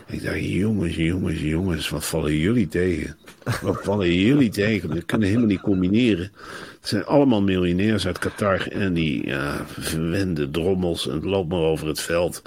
[0.08, 3.18] Ik dacht, jongens, jongens, jongens, wat vallen jullie tegen?
[3.62, 4.90] Wat vallen jullie tegen?
[4.90, 6.32] We kunnen helemaal niet combineren.
[6.80, 11.88] Het zijn allemaal miljonairs uit Qatar en die ja, verwende drommels en loopt maar over
[11.88, 12.42] het veld.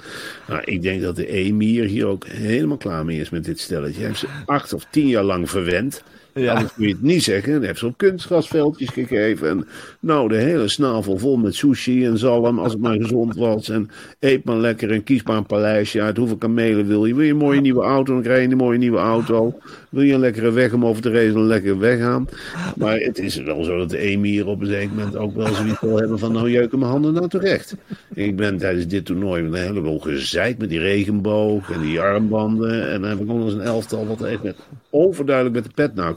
[0.47, 3.99] Nou, ik denk dat de emir hier ook helemaal klaar mee is met dit stelletje.
[3.99, 5.66] Hij heeft ze acht of tien jaar lang verwend.
[5.67, 6.01] event.
[6.37, 6.63] Ja.
[6.75, 7.53] Kun je het niet zeggen.
[7.53, 9.49] Hij heeft ze op kunstgrasveldjes gegeven.
[9.49, 9.67] En
[9.99, 13.69] nou, de hele snavel vol met sushi en zalm, als het maar gezond was.
[13.69, 16.17] En eet maar lekker en kies maar een paleisje uit.
[16.17, 17.15] Hoeveel kamelen wil je?
[17.15, 18.13] Wil je een mooie nieuwe auto?
[18.13, 19.59] Dan krijg je een mooie nieuwe auto.
[19.89, 21.31] Wil je een lekkere weg om over te?
[21.33, 22.27] Dan lekker weggaan.
[22.75, 25.81] Maar het is wel zo dat de emir op een zeker moment ook wel zoiets
[25.81, 26.31] wil hebben van...
[26.31, 27.75] nou, jeuken mijn handen nou terecht.
[28.13, 32.91] Ik ben tijdens dit toernooi een heleboel gezeid met die regenboog en die armbanden.
[32.91, 34.55] En dan heb ik nog eens een elftal wat met,
[34.89, 36.15] overduidelijk met de pet naar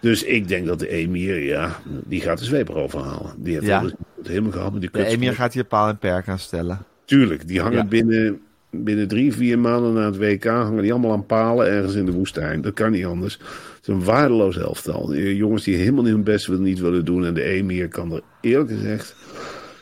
[0.00, 3.32] Dus ik denk dat de emir, ja, die gaat de zweep erover halen.
[3.36, 3.78] Die heeft Ja.
[3.78, 3.92] alles
[4.22, 6.78] helemaal gehad met die De emir gaat hier paal en perk aan stellen.
[7.04, 7.84] Tuurlijk, die hangen Ja.
[7.84, 8.40] binnen,
[8.70, 12.12] binnen drie, vier maanden na het WK hangen die allemaal aan palen ergens in de
[12.12, 12.60] woestijn.
[12.60, 13.32] Dat kan niet anders.
[13.32, 15.14] Het is een waardeloos elftal.
[15.14, 17.24] Jongens die helemaal niet hun best willen, niet willen doen.
[17.26, 19.14] En de Emir kan er eerlijk gezegd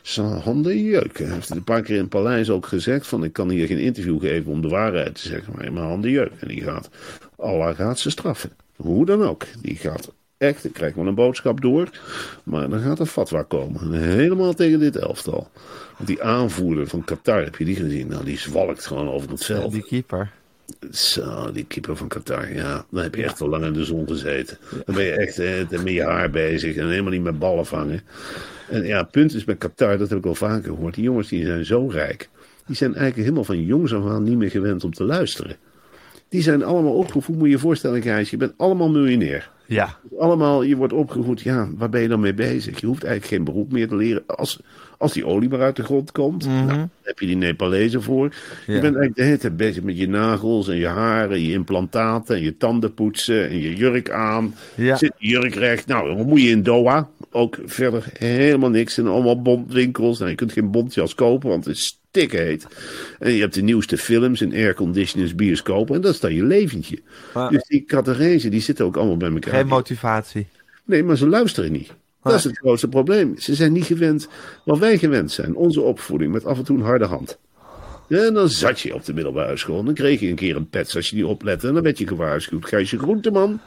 [0.02, 1.24] zijn handen jeuken.
[1.24, 3.06] Hij heeft het een paar keer in het paleis ook gezegd.
[3.06, 5.52] Van ik kan hier geen interview geven om de waarheid te zeggen.
[5.56, 6.36] Maar mijn handen jeuken.
[6.40, 6.90] En die gaat,
[7.36, 8.50] Allah gaat ze straffen.
[8.80, 9.46] Hoe dan ook.
[9.62, 11.90] Die gaat echt, ik krijg wel een boodschap door.
[12.42, 13.80] Maar dan gaat er fatwa komen.
[13.80, 15.50] En helemaal tegen dit elftal.
[15.96, 18.08] Want die aanvoerder van Qatar, heb je die gezien?
[18.08, 19.72] Nou, die zwalkt gewoon over het veld.
[19.72, 20.30] Die keeper.
[20.92, 22.84] Zo, die keeper van Qatar, ja.
[22.90, 24.58] Dan heb je echt al lang in de zon gezeten.
[24.84, 28.02] Dan ben je echt eh, met je haar bezig en helemaal niet met ballen vangen.
[28.68, 30.94] En ja, het punt is met Qatar, dat heb ik al vaker gehoord.
[30.94, 32.28] Die jongens die zijn zo rijk.
[32.66, 35.56] Die zijn eigenlijk helemaal van jongs af aan niet meer gewend om te luisteren.
[36.30, 38.30] Die zijn allemaal opgevoed, moet je je voorstellen, Gijs.
[38.30, 39.50] Je bent allemaal miljonair.
[39.66, 39.96] Ja.
[40.18, 42.80] Allemaal, je wordt opgevoed, ja, waar ben je dan mee bezig?
[42.80, 44.22] Je hoeft eigenlijk geen beroep meer te leren.
[44.26, 44.60] Als,
[44.98, 48.24] als die olie maar uit de grond komt, nou, daar heb je die Nepalezen voor.
[48.24, 48.80] Je Mhm.
[48.80, 52.42] Bent eigenlijk de hele tijd bezig met je nagels en je haren, je implantaten en
[52.42, 54.54] je tanden poetsen en je jurk aan.
[54.74, 54.96] Ja.
[54.96, 55.86] Zit je jurk recht.
[55.86, 57.08] Nou, dan moet je in Doha.
[57.30, 58.98] Ook verder helemaal niks.
[58.98, 60.18] En allemaal bondwinkels.
[60.18, 62.66] Nou, je kunt geen bondjas kopen, want het is stikheet.
[63.18, 65.94] En je hebt de nieuwste films in airconditioners, bioscopen.
[65.94, 66.98] En dat is dan je leventje.
[67.34, 69.54] Maar- Dus die Qatarezen, die zitten ook allemaal bij elkaar.
[69.54, 70.46] Geen motivatie.
[70.84, 71.92] Nee, maar ze luisteren niet.
[72.22, 72.50] Dat is Ah.
[72.50, 73.38] het grootste probleem.
[73.38, 74.28] Ze zijn niet gewend
[74.64, 75.54] wat wij gewend zijn.
[75.54, 77.38] Onze opvoeding met af en toe een harde hand.
[78.08, 79.78] En dan zat je op de middelbare school.
[79.78, 81.68] En dan kreeg je een keer een pets als je niet oplette.
[81.68, 82.66] En dan werd je gewaarschuwd.
[82.66, 83.60] Gijsje Groenteman.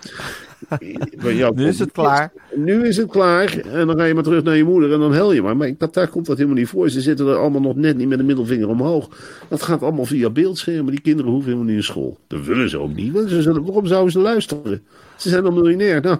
[1.55, 2.31] Nu is het klaar.
[2.55, 3.57] Nu is het klaar.
[3.57, 5.57] En dan ga je maar terug naar je moeder en dan hel je maar.
[5.57, 6.89] Maar dat, daar komt dat helemaal niet voor.
[6.89, 9.09] Ze zitten er allemaal nog net niet met de middelvinger omhoog.
[9.49, 10.91] Dat gaat allemaal via beeldschermen.
[10.91, 12.17] Die kinderen hoeven helemaal niet naar school.
[12.27, 13.13] Dat willen ze ook niet.
[13.13, 14.81] Want ze zullen, waarom zouden ze luisteren?
[15.17, 16.01] Ze zijn al miljonair.
[16.01, 16.17] Nou,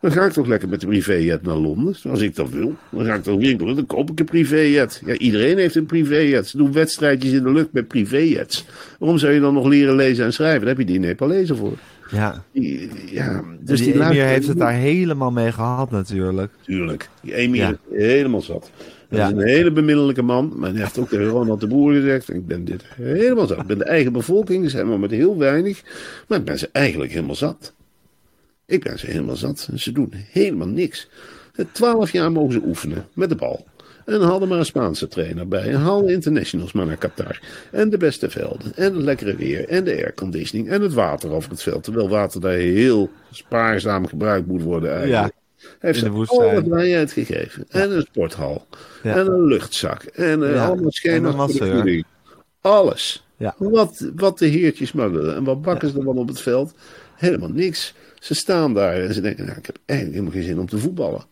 [0.00, 1.96] dan ga ik toch lekker met de privéjet naar Londen.
[2.08, 2.74] Als ik dat wil.
[2.90, 3.74] Dan ga ik toch winkelen.
[3.74, 5.02] Dan koop ik een privéjet.
[5.06, 6.46] Ja, iedereen heeft een privéjet.
[6.46, 8.64] Ze doen wedstrijdjes in de lucht met privéjets.
[8.98, 10.60] Waarom zou je dan nog leren lezen en schrijven?
[10.60, 11.72] Daar heb je die Nepalezen voor.
[12.10, 12.44] Ja.
[12.52, 16.52] Die- Ja, dus Dus die die Emir heeft het daar helemaal mee gehad natuurlijk.
[16.62, 17.08] Tuurlijk.
[17.22, 17.70] Die Emir Ja.
[17.90, 18.70] is helemaal zat.
[19.08, 19.26] Dat Ja.
[19.26, 20.52] is een hele bemiddelijke man.
[20.56, 22.30] Maar hij heeft ook tegen Ronald de Boer gezegd.
[22.32, 23.60] Ik ben dit helemaal zat.
[23.60, 24.64] Ik ben de eigen bevolking.
[24.64, 25.82] Ze zijn maar met heel weinig.
[26.28, 27.72] Maar ik ben ze eigenlijk helemaal zat.
[28.66, 29.68] Ik ben ze helemaal zat.
[29.74, 31.08] Ze doen helemaal niks.
[31.72, 33.66] Twaalf jaar mogen ze oefenen met de bal.
[34.06, 35.68] En hadden maar een Spaanse trainer bij.
[35.68, 37.40] En haalden internationals maar naar Qatar.
[37.72, 38.72] En de beste velden.
[38.74, 39.68] En het lekkere weer.
[39.68, 40.68] En de airconditioning.
[40.70, 41.82] En het water over het veld.
[41.84, 45.34] Terwijl water daar heel spaarzaam gebruikt moet worden eigenlijk.
[45.78, 47.64] Hij heeft ze alle vrijheid gegeven.
[47.68, 48.66] En een sporthal.
[49.02, 49.16] Ja.
[49.16, 50.02] En een luchtzak.
[50.02, 50.66] En eh, Ja.
[50.66, 51.58] allemaal schema's.
[52.60, 53.26] Alles.
[53.36, 53.54] Ja.
[53.58, 55.34] Wat, wat de heertjes maar willen.
[55.34, 56.74] En wat bakken ze dan op het veld?
[57.16, 57.94] Helemaal niks.
[58.20, 60.78] Ze staan daar en ze denken, nou, ik heb eigenlijk helemaal geen zin om te
[60.78, 61.24] voetballen.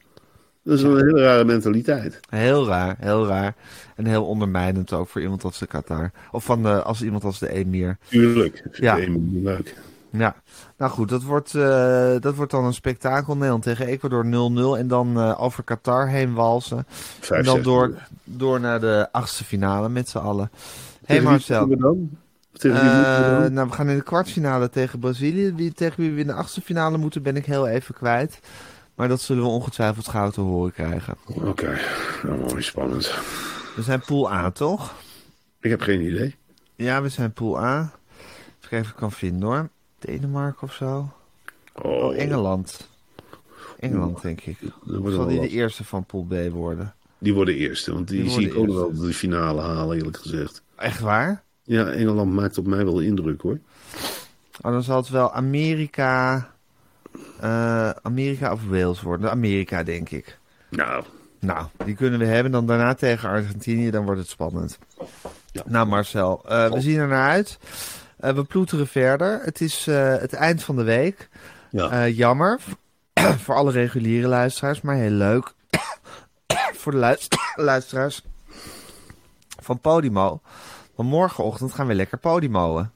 [0.64, 2.20] Dat is een hele rare mentaliteit.
[2.28, 3.54] Heel raar, heel raar.
[3.96, 6.10] En heel ondermijnend ook voor iemand als de Qatar.
[6.32, 7.98] Of van de, als iemand als de Emir.
[8.08, 8.62] Tuurlijk.
[8.72, 8.94] Ja.
[8.96, 9.74] helemaal niet leuk.
[10.10, 10.34] Ja,
[10.78, 13.34] nou goed, dat wordt, eh, dat wordt dan een spektakel.
[13.34, 14.78] Nederland tegen Ecuador 0-0.
[14.78, 16.86] En dan eh, over Qatar heen walsen.
[17.30, 20.50] En dan door, door naar de achtste finale met z'n allen.
[21.04, 22.10] Hé hey Marcel, we dan?
[22.52, 23.52] Tegen wie we Eh, dan?
[23.52, 25.54] nou, we gaan in de kwartfinale tegen Brazilië.
[25.54, 28.40] Wie, tegen wie we in de achtste finale moeten, ben ik heel even kwijt.
[28.94, 31.16] Maar dat zullen we ongetwijfeld gauw te horen krijgen.
[31.24, 31.78] Oké,
[32.22, 33.14] nou mooi spannend.
[33.76, 34.94] We zijn pool A, toch?
[35.60, 36.34] Ik heb geen idee.
[36.74, 37.80] Ja, we zijn pool A.
[37.80, 39.68] Even kijken of ik kan vinden hoor.
[39.98, 41.12] Denemarken of zo.
[41.82, 42.88] Oh, Oh, Engeland.
[43.78, 44.58] Engeland, denk ik.
[44.84, 46.94] Dat zal die de eerste van pool B worden?
[47.18, 50.16] Die worden eerste, want die, Die zie ik ook nog wel de finale halen, eerlijk
[50.16, 50.62] gezegd.
[50.76, 51.42] Echt waar?
[51.62, 53.58] Ja, Engeland maakt op mij wel indruk hoor.
[54.62, 56.53] Oh, dan zal het wel Amerika...
[57.44, 59.30] eh, Amerika of Wales worden.
[59.30, 60.38] Amerika, denk ik.
[60.70, 61.04] Nou,
[61.40, 62.52] Nou, die kunnen we hebben.
[62.52, 64.78] Dan daarna tegen Argentinië, dan wordt het spannend.
[65.52, 65.62] Ja.
[65.66, 67.58] Nou Marcel, eh, we zien er naar uit.
[68.18, 69.40] Eh, we ploeteren verder.
[69.42, 71.28] Het is het eind van de week.
[71.70, 72.08] ja.
[72.08, 72.60] Jammer.
[73.44, 75.52] voor alle reguliere luisteraars, maar heel leuk.
[76.80, 78.22] voor de luist- luisteraars
[79.62, 80.40] van Podimo.
[80.94, 82.90] Want morgenochtend gaan we lekker Podimoen.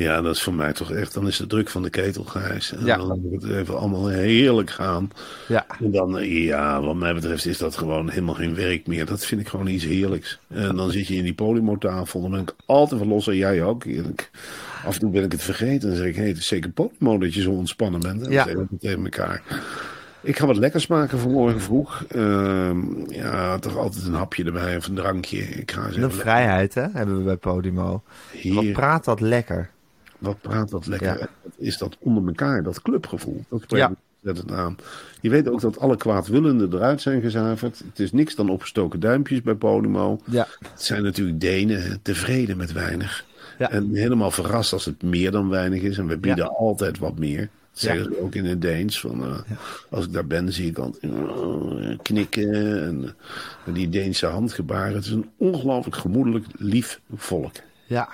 [0.00, 2.72] Ja, dat is voor mij toch echt, dan is de druk van de ketel grijs.
[2.72, 2.96] En Ja.
[2.96, 5.10] dan ik het even allemaal heerlijk gaan.
[5.48, 5.66] Ja.
[5.80, 9.06] En dan, eh, ja, wat mij betreft is dat gewoon helemaal geen werk meer.
[9.06, 10.38] Dat vind ik gewoon iets heerlijks.
[10.48, 13.62] En dan zit je in die Podimo-tafel, dan ben ik altijd van los en jij
[13.62, 13.84] ook.
[14.84, 15.88] Af en toe ben ik het vergeten.
[15.88, 18.22] Dan zeg ik, hé, het is zeker Podimo dat je zo ontspannen bent.
[18.26, 18.44] En Ja.
[18.46, 19.42] we tegen elkaar.
[20.22, 22.04] Ik ga wat lekkers maken voor morgen vroeg.
[22.08, 25.38] Ehm, ja, toch altijd een hapje erbij of een drankje.
[25.38, 28.02] Ik ga eens De vrijheid, hè, hebben we bij Podimo.
[28.42, 28.72] Wat hier.
[28.72, 29.70] praat dat lekker.
[30.20, 31.18] Wat praat dat lekker.
[31.18, 31.28] Ja.
[31.56, 33.44] Is dat onder elkaar, dat clubgevoel.
[33.48, 33.88] Dat spreekt
[34.20, 34.32] Ja.
[34.32, 34.76] het aan.
[35.20, 37.78] Je weet ook dat alle kwaadwillenden eruit zijn gezuiverd.
[37.88, 40.20] Het is niks dan opgestoken duimpjes bij Podimo.
[40.24, 40.46] Ja.
[40.72, 43.24] Het zijn natuurlijk Denen tevreden met weinig.
[43.58, 43.70] Ja.
[43.70, 45.98] En helemaal verrast als het meer dan weinig is.
[45.98, 46.50] En we bieden Ja.
[46.50, 47.38] altijd wat meer.
[47.40, 49.00] Dat zeggen ze ook in het Deens.
[49.00, 49.38] Van, eh,
[49.90, 52.82] Als ik daar ben, zie ik altijd eh, knikken.
[52.82, 53.14] En
[53.66, 54.94] eh, die Deense handgebaren.
[54.94, 57.54] Het is een ongelooflijk gemoedelijk, lief volk.
[57.86, 58.08] Ja.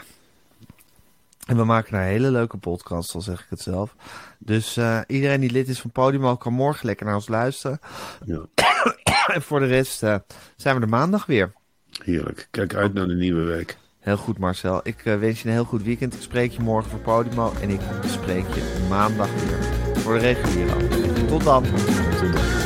[1.47, 3.94] En we maken daar een hele leuke podcast, al zeg ik het zelf.
[4.38, 7.78] Dus eh, iedereen die lid is van Podimo kan morgen lekker naar ons luisteren.
[8.24, 8.40] Ja,
[9.34, 10.16] En voor de rest eh,
[10.57, 11.53] zijn we er maandag weer.
[12.05, 12.49] heerlijk.
[12.51, 13.76] Kijk uit naar de nieuwe week.
[13.99, 14.80] Heel goed Marcel.
[14.82, 16.14] Ik eh, wens je een heel goed weekend.
[16.14, 17.53] Ik spreek je morgen voor Podimo.
[17.61, 19.62] En ik spreek je maandag weer
[20.01, 21.28] voor de reguliere aflevering.
[21.28, 21.62] Tot dan.
[21.62, 22.65] Tot dan.